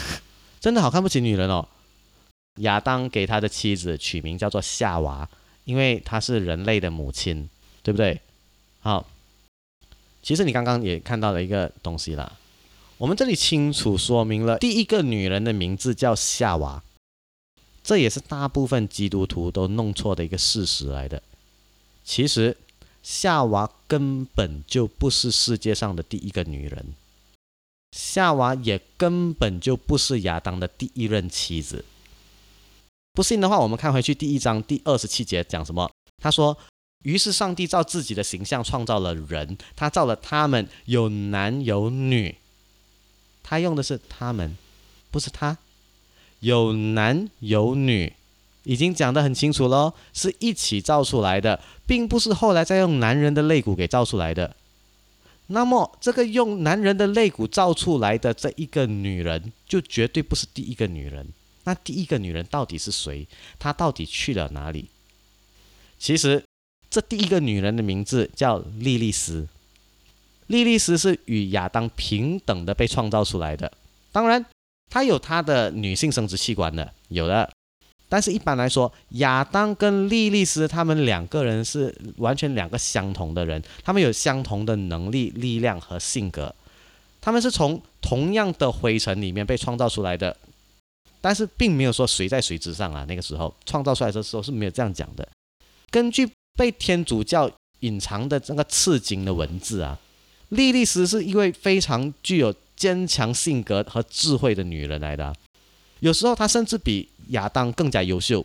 [0.60, 1.66] 真的好看不起女人哦。
[2.60, 5.28] 亚当给他的妻子取名叫做夏娃，
[5.64, 7.48] 因为她是人类的母亲，
[7.82, 8.18] 对不对？
[8.80, 9.06] 好，
[10.22, 12.32] 其实你刚刚也看到了一个东西啦，
[12.96, 16.82] 我们这里清楚说明了第一个女人的名字叫夏娃，
[17.86, 21.22] 这也是大部分基督徒都弄错的一个事实来的。
[22.04, 22.56] 其实
[23.00, 26.94] 夏娃根本就不是世界上的第一个女人。
[27.92, 31.84] 夏娃也根本就不是亚当的第一任妻子。
[33.12, 35.88] 不信的话，我们看回去第一章第二十七节讲什么？
[36.20, 36.58] 他说
[37.06, 42.36] ：“于是上帝照自己的形象创造了人，他造了他们有男有女。
[43.44, 44.56] 他用的是他们，
[45.12, 45.56] 不是他，
[46.46, 48.12] 有男有女，
[48.62, 54.54] 已经讲得很清楚喽，是一起造出来的，并不是后来再用男人的肋骨给造出来的。”
[55.50, 61.26] 那么，这个用男人的肋骨造出来的这一个女人，就绝对不是第一个女人。
[61.64, 63.26] 那第一个女人到底是谁？
[63.58, 64.88] 她到底去了哪里？
[65.98, 66.44] 其实，
[66.88, 69.48] 这第一个女人的名字叫莉莉丝。
[70.46, 73.72] 莉莉丝是与亚当平等的被创造出来的。
[74.12, 74.46] 当然，
[74.90, 77.48] 她有她的女性生殖器官的，有的。
[78.08, 86.54] 但是，一般来说，亚当跟莉莉丝他们两个人是完全两个相同的人，他们有相同的能力、力量和性格，
[87.20, 90.36] 他们是从同样的灰尘里面被创造出来的，
[91.20, 93.04] 但是并没有说谁在谁之上啊。
[93.08, 95.28] 那个时候创造出来的时候是没有这样讲的。
[95.90, 99.98] 根据被天主教隐藏的这个刺经的文字啊，
[100.50, 105.34] 莉莉丝是一位非常具有坚强性格和智慧的女人来的、
[106.00, 108.44] 有时候她甚至比亚当更加优秀。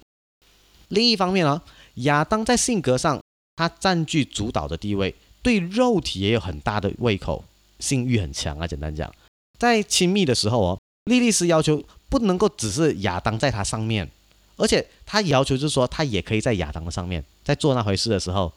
[0.88, 1.62] 另一方面呢、
[1.96, 3.22] 亚当在性格上
[3.56, 7.44] 他占据主导的地位，对肉体也有很大的胃口，
[7.80, 8.68] 性欲很强啊。
[8.68, 9.14] 简单讲，
[9.60, 14.10] 在亲密的时候哦，莉莉丝要求不能够只是亚当在她上面，
[14.58, 18.52] 而且她要求就是说，她也可以在亚当的上面，在做那回事的时候，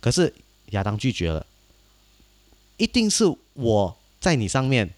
[0.00, 0.32] 可是
[0.70, 1.46] 亚当拒绝了，
[2.78, 3.24] 一定是
[3.54, 4.90] 我在你上面，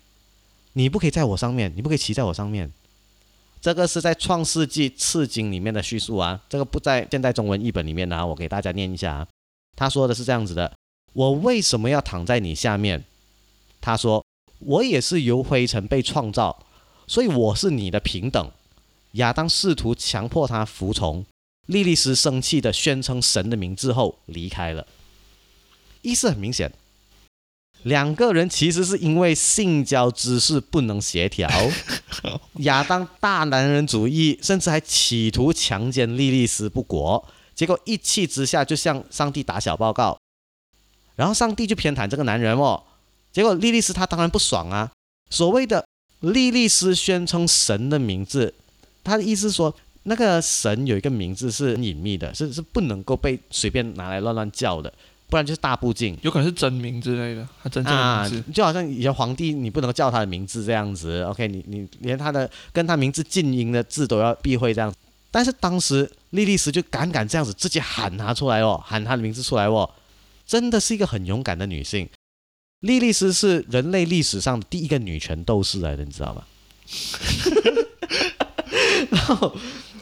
[0.78, 2.72] 你不可以在我上面，你不可以骑在我上面。
[3.60, 9.26] 这个是在《创世纪次经》里面的叙述啊，这个不在现代中文译本里面的啊，我给大家念一下啊。
[9.74, 10.72] 他说的是这样子的：
[11.14, 13.02] 我为什么要躺在你下面？
[13.80, 14.24] 他说，
[14.60, 16.64] 我也是由灰尘被创造，
[17.08, 18.48] 所以我是你的平等。
[19.14, 21.26] 亚当试图强迫他服从，
[21.66, 24.86] 莉莉丝生气的宣称神的名字后离开了。
[26.02, 26.72] 意思很明显，
[27.84, 31.48] 两个人其实是因为性交姿势不能协调。
[32.60, 40.18] 亚当大男人主义，甚至还企图强奸莉莉丝不果，结果一气之下就向上帝打小报告，
[41.16, 42.82] 然后上帝就偏袒这个男人哦。
[43.30, 44.90] 结果莉莉丝她当然不爽啊。
[45.30, 45.84] 所谓的
[46.20, 48.54] 莉莉丝宣称神的名字，
[49.04, 49.72] 他的意思说，
[50.04, 54.92] 那个神有一个名字是隐秘的，是是不能够被随便拿来乱乱叫的，
[55.28, 56.16] 不然就是大不敬。
[56.22, 64.92] 有可能是真名之类的，他真正的名字，就好像以前皇帝你不能叫他的名字这样子，OK，你你连他的跟他名字近音的字都要避讳这样。
[65.30, 69.88] 但是当时莉莉丝就敢敢这样子自己喊他出来哦，喊他的名字出来哦，
[70.46, 72.08] 真的是一个很勇敢的女性。
[72.80, 76.44] 莉莉丝是人类历史上的第一个女权斗士来的，你知道吗？
[79.10, 79.54] 然后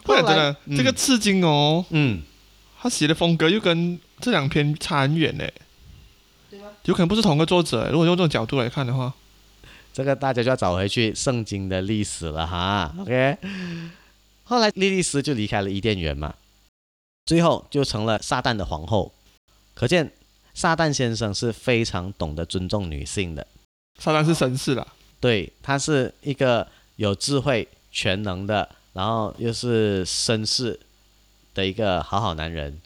[0.04, 2.22] 后真来的这个刺激哦，嗯，
[2.80, 5.46] 他写的风格又跟这两篇差很远呢。
[6.84, 9.12] 有可能不是同个作者，如果用这种角度来看的话，
[9.92, 12.94] 这个大家就要找回去圣经的历史了哈。
[13.00, 13.36] OK，
[14.44, 16.34] 后来莉莉丝就离开了伊甸园嘛，
[17.24, 19.12] 最后就成了撒旦的皇后。
[19.74, 20.12] 可见
[20.54, 23.46] 撒旦先生是非常懂得尊重女性的，
[23.98, 24.86] 撒旦是绅士啦。
[25.18, 30.78] 对，他是一个有智慧、全能的，然后又是绅士
[31.52, 32.80] 的一个好好男人。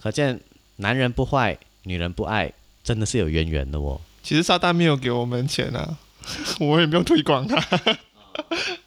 [0.00, 0.40] 可见
[0.76, 2.52] 男人不坏，女人不爱，
[2.84, 4.00] 真的是有渊源的哦。
[4.22, 5.96] 其实撒旦没有给我们钱啊，
[6.60, 7.62] 我也没有推广他。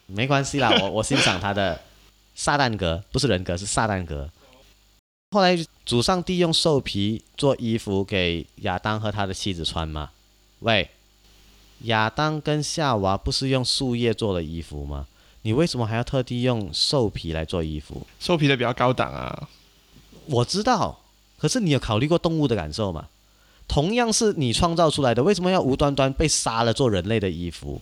[0.05, 1.81] 没关系啦，我我欣赏他的
[2.35, 4.29] 撒旦格，不是人格，是撒旦格。
[5.31, 10.11] 后来主上帝用兽皮做衣服给亚当和他的妻子穿吗？
[10.59, 10.89] 喂，
[11.83, 15.07] 亚当跟夏娃不是用树叶做的衣服吗？
[15.43, 18.05] 你为什么还要特地用兽皮来做衣服？
[18.19, 19.47] 兽皮的比较高档啊。
[20.25, 20.99] 我知道，
[21.39, 23.07] 可是你有考虑过动物的感受吗？
[23.67, 27.79] 同样是你创造出来的，为什么要无端端被杀了做人类的衣服？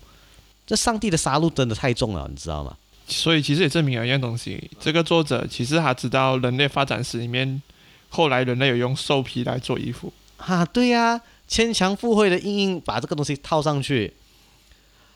[0.65, 2.75] 这上帝的杀戮真的太重了，你知道吗？
[3.07, 7.61] 所以其实也证明了一样东西，这个作者其实他知道人类发展史里面，
[8.09, 10.11] 后来人类有用兽皮来做衣服。
[10.35, 14.13] 哈、对呀、牵强附会的硬硬把这个东西套上去。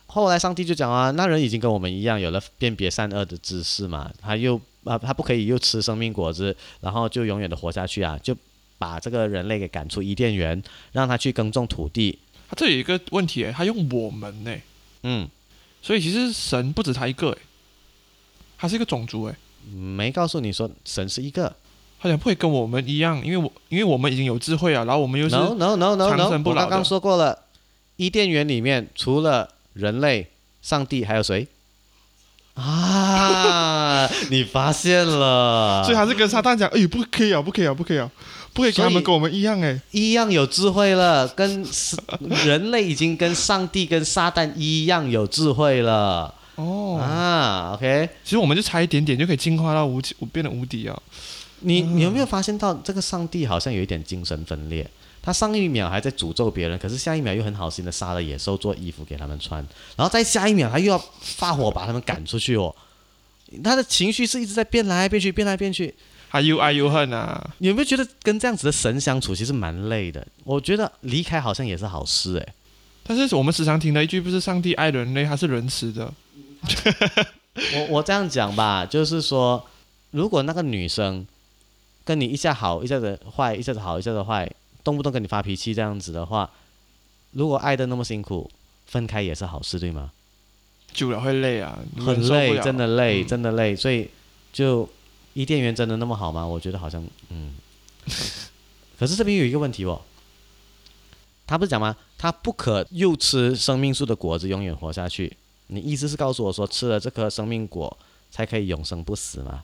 [0.08, 8.36] 后来上帝就讲啊，那人已经跟我们一样有了辨别善恶的知识嘛，他又啊他不可以又吃生命果子，然后就永远的活下去啊，就
[8.78, 10.62] 把这个人类给赶出伊甸园，
[10.92, 12.20] 让他去耕种土地。
[12.50, 14.56] 他这有一个问题诶，他用我们呢，
[15.04, 15.30] 嗯，
[15.82, 17.38] 所以其实神不止他一个诶，
[18.58, 19.36] 他是一个种族哎，
[19.74, 21.56] 没告诉你说神是一个。
[22.04, 27.46] 他讲不会跟我们一样，因为我因为我们已经有智慧啊，然后我们又是 No no no no no，生不老的我刚刚说过了，
[27.98, 30.32] 伊甸园里面除了人类、
[30.64, 31.48] 上帝还有谁？
[32.62, 38.10] 啊，你发现了， 所以他是跟撒旦讲，哎，不可以啊，不可以啊，不可以啊，
[38.54, 39.82] 不可以跟他们跟我们一样诶。
[39.92, 41.66] 一样有智慧了，跟
[42.46, 47.72] 人类已经跟上帝跟撒旦一样有智慧了哦，啊。
[47.74, 50.98] OK，其实我们就差一点点就可以进化到无无，变得无敌啊。
[51.62, 54.90] 你你有没有发现到这个上帝好像有一点精神分裂？
[55.22, 59.66] 他上一秒还在诅咒别人，可是下一秒又很好心的杀了野兽做衣服给他们穿，
[59.96, 62.76] 然后在下一秒他又要发火把他们赶出去哦。
[63.64, 65.94] 他的情绪是一直在变来变去，变来变去。
[66.30, 67.54] 他又爱又恨啊。
[67.58, 70.26] 你有没有觉得跟这样子的神相处其实蛮累的？
[70.46, 72.54] 我觉得离开好像也是好事诶。
[73.04, 76.14] 但是我们时常听的一句不是上帝爱人类，他是仁慈的。
[77.76, 79.68] 我我这样讲吧，就是说，
[80.12, 81.26] 如果那个女生
[82.06, 84.50] 跟你一下好，一下子坏，一下子好，一下子坏，
[84.84, 86.50] 动不动跟你发脾气这样子的话，
[87.32, 88.50] 如果爱的那么辛苦，
[88.88, 90.12] 分开也是好事，对吗？
[90.94, 94.10] 久了会累啊，很累，真的累，嗯真的累，所以
[94.52, 94.90] 就
[95.34, 96.46] 伊甸园真的那么好吗？
[96.46, 97.56] 我觉得好像嗯。
[99.00, 100.02] 可是这边有一个问题哦，
[101.48, 101.96] 他不是讲吗？
[102.18, 105.36] 他不可又吃生命树的果子，永远活下去。
[105.68, 107.98] 你意思是告诉我说，吃了这颗生命果
[108.30, 109.64] 才可以永生不死吗？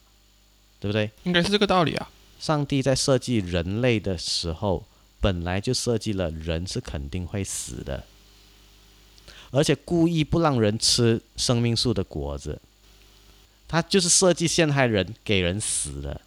[0.79, 1.11] 对不对？
[1.23, 2.09] 应该是这个道理啊。
[2.39, 4.85] 上帝在设计人类的时候，
[5.19, 8.03] 本来就设计了人是肯定会死的，
[9.51, 12.61] 而且故意不让人吃生命树的果子，
[13.67, 16.21] 他就是设计陷害人，给人死的。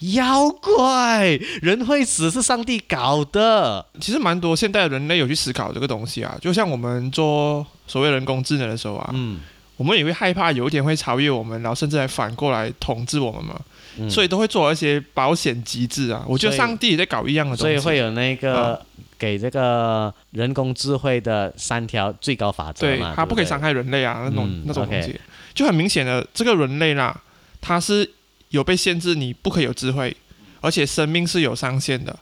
[0.00, 3.86] 妖怪，人会死是上帝搞的。
[3.98, 9.40] 其实蛮多现代人类有去思考这个东西啊，就像我们做所谓人工智能的时候啊，嗯，
[9.76, 13.60] 我们也会害怕有一天会超越我们，然后甚至还反过来统治我们嘛，
[13.98, 14.10] 嗯。
[14.10, 16.24] 所以都会做一些保险机制啊。
[16.26, 18.80] 我觉得上帝也在搞一样的东西，所以会有那个、
[19.18, 25.18] 给这个人工智慧的三条最高法则对它不可以伤害人类啊，那种、嗯那种东西，
[25.54, 27.22] 就很明显的，这个人类啦，
[27.60, 28.10] 它是
[28.50, 30.16] 有被限制，你不可以有智慧，
[30.60, 32.18] 而且生命是有上限的，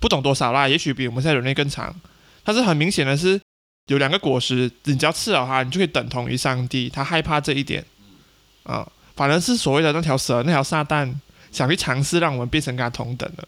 [0.00, 1.94] 不懂多少啦，也许比我们现在人类更长，
[2.44, 3.40] 但是很明显的是，
[3.86, 7.84] 有两个果实，你只要吃了它，你就可以等同于上帝，他害怕这一点，
[8.62, 11.12] 啊、反而是所谓的那条蛇，那条撒旦
[11.50, 13.46] 想去尝试让我们变成跟他同等的，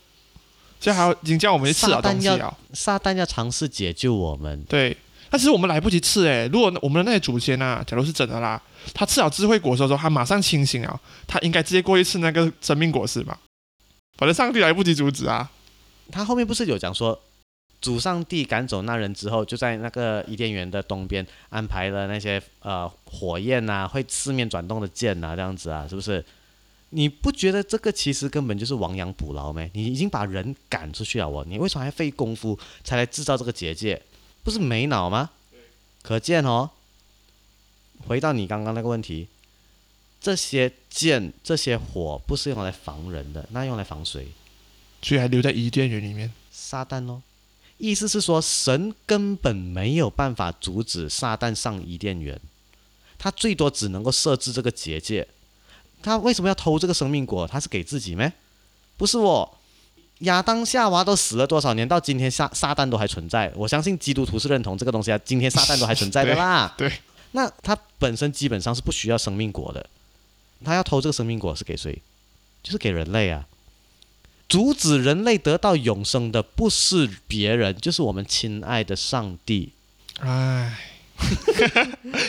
[0.80, 2.58] 所以还要已经叫我们去吃了东西撒旦啊。
[2.72, 4.96] 撒旦要尝试解救我们，对，
[5.30, 8.60] 但是我们来不及吃诶，如果我们的那些祖先啊，假如是真的啦，
[8.92, 13.38] 他吃了智慧果实的时候，他马上清醒了，他应该直接过去吃那个生命果实嘛。
[14.18, 15.48] 反正上帝来不及阻止啊。
[16.12, 17.18] 他后面不是有讲说，
[17.84, 26.24] 主上帝赶走那人之后，就在那个伊甸园的东边安排了那些呃火焰呐、会四面转动的剑呐、这样子啊，是不是？
[26.88, 29.70] 你不觉得这个其实根本就是亡羊补牢没？
[29.74, 34.00] 你已经把人赶出去了哦，你为什么还费功夫才来制造这个结界？
[34.42, 35.28] 不是没脑吗？
[36.00, 36.70] 可见哦，
[38.06, 39.28] 回到你刚刚那个问题，
[40.22, 44.28] 这些剑、这些火不是用来防人的，那用来防谁？
[45.02, 46.32] 所以还留在伊甸园里面。
[46.50, 47.20] 撒旦咯。
[47.78, 52.40] 意思是说，神根本没有办法阻止撒旦上伊甸园，
[53.18, 55.26] 他最多只能够设置这个结界。
[56.02, 57.46] 他为什么要偷这个生命果？
[57.46, 58.32] 他是给自己咩？
[58.96, 59.58] 不是我。
[60.20, 63.52] 亚当夏娃都死了多少年，到今天撒撒旦都还存在。
[63.56, 66.72] 我相信基督徒是认同这个东西啊，今天撒旦都还存在的啦。
[66.78, 66.98] 对 对
[67.32, 69.84] 那他本身基本上是不需要生命果的，
[70.64, 72.00] 他要偷这个生命果是给谁？
[72.62, 73.44] 就是给人类啊。
[74.48, 79.72] 阻止人类得到永生的不是别人，就是我们亲爱的上帝。
[80.20, 80.78] 唉，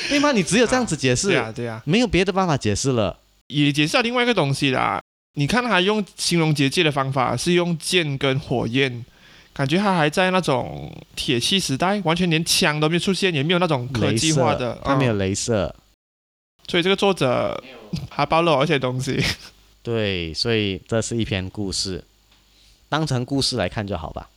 [0.09, 0.32] 对吗？
[0.32, 3.20] 你只有这样子解释，对啊，对啊，没有别的办法解释了。
[3.47, 5.01] 也解释了另外一个东西啦。
[5.38, 9.05] 你看他用形容结界的方法是用剑跟火焰，
[9.53, 15.76] 感觉他还在那种铁器时代，完全连枪都没有出现，也没有那种科镭技化的，，他没有嗯镭射，
[16.68, 17.61] 所以这个作者
[18.09, 19.22] 还包了一些东西。
[19.86, 22.04] 对，所以这是一篇故事，
[22.90, 24.28] 当成故事来看就好吧。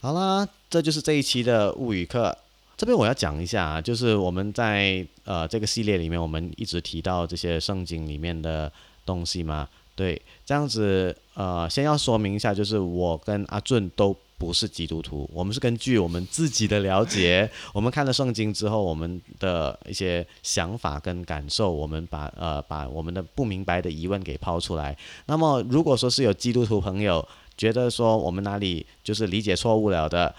[0.00, 2.34] 好啦，这就是这一期的物语课。
[2.78, 8.72] 这边我要讲一下啊，就是我们在呃这个系列里面，我们一直提到这些圣经里面的
[9.04, 9.68] 东西嘛。
[9.94, 24.96] 对，这样子呃，先要说明一下，就是我跟阿俊都不是基督徒，我们是根据我们自己的了解， 我们看了圣经之后，我们的一些想法跟感受，我们把呃把我们的不明白的疑问给抛出来。
[25.26, 27.22] 那么如果说是有基督徒朋友
[27.58, 30.34] 觉得说我们哪里就是理解错误了的，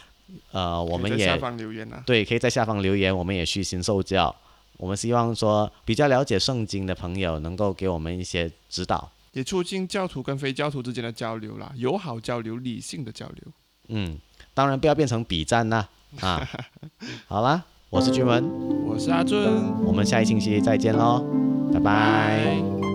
[0.51, 2.01] 呃，我们也在下方留言啊。
[2.03, 4.35] 对，可以在下方留言，我们也虚心受教。
[4.77, 9.11] 我们希望说比较了解圣经的朋友能够给我们一些指导。
[9.33, 13.45] 也促进教徒跟非教徒之间的交流啦，友好交流、理性的交流。
[13.91, 14.17] 嗯，
[14.53, 15.87] 当然不要变成比战啦。
[16.19, 16.45] 啊！
[17.27, 18.43] 好啦，我是君文，
[18.85, 19.39] 我是阿尊，
[19.85, 21.23] 我们下一星期再见喽，
[21.71, 21.79] 拜。
[21.79, 22.90] 拜拜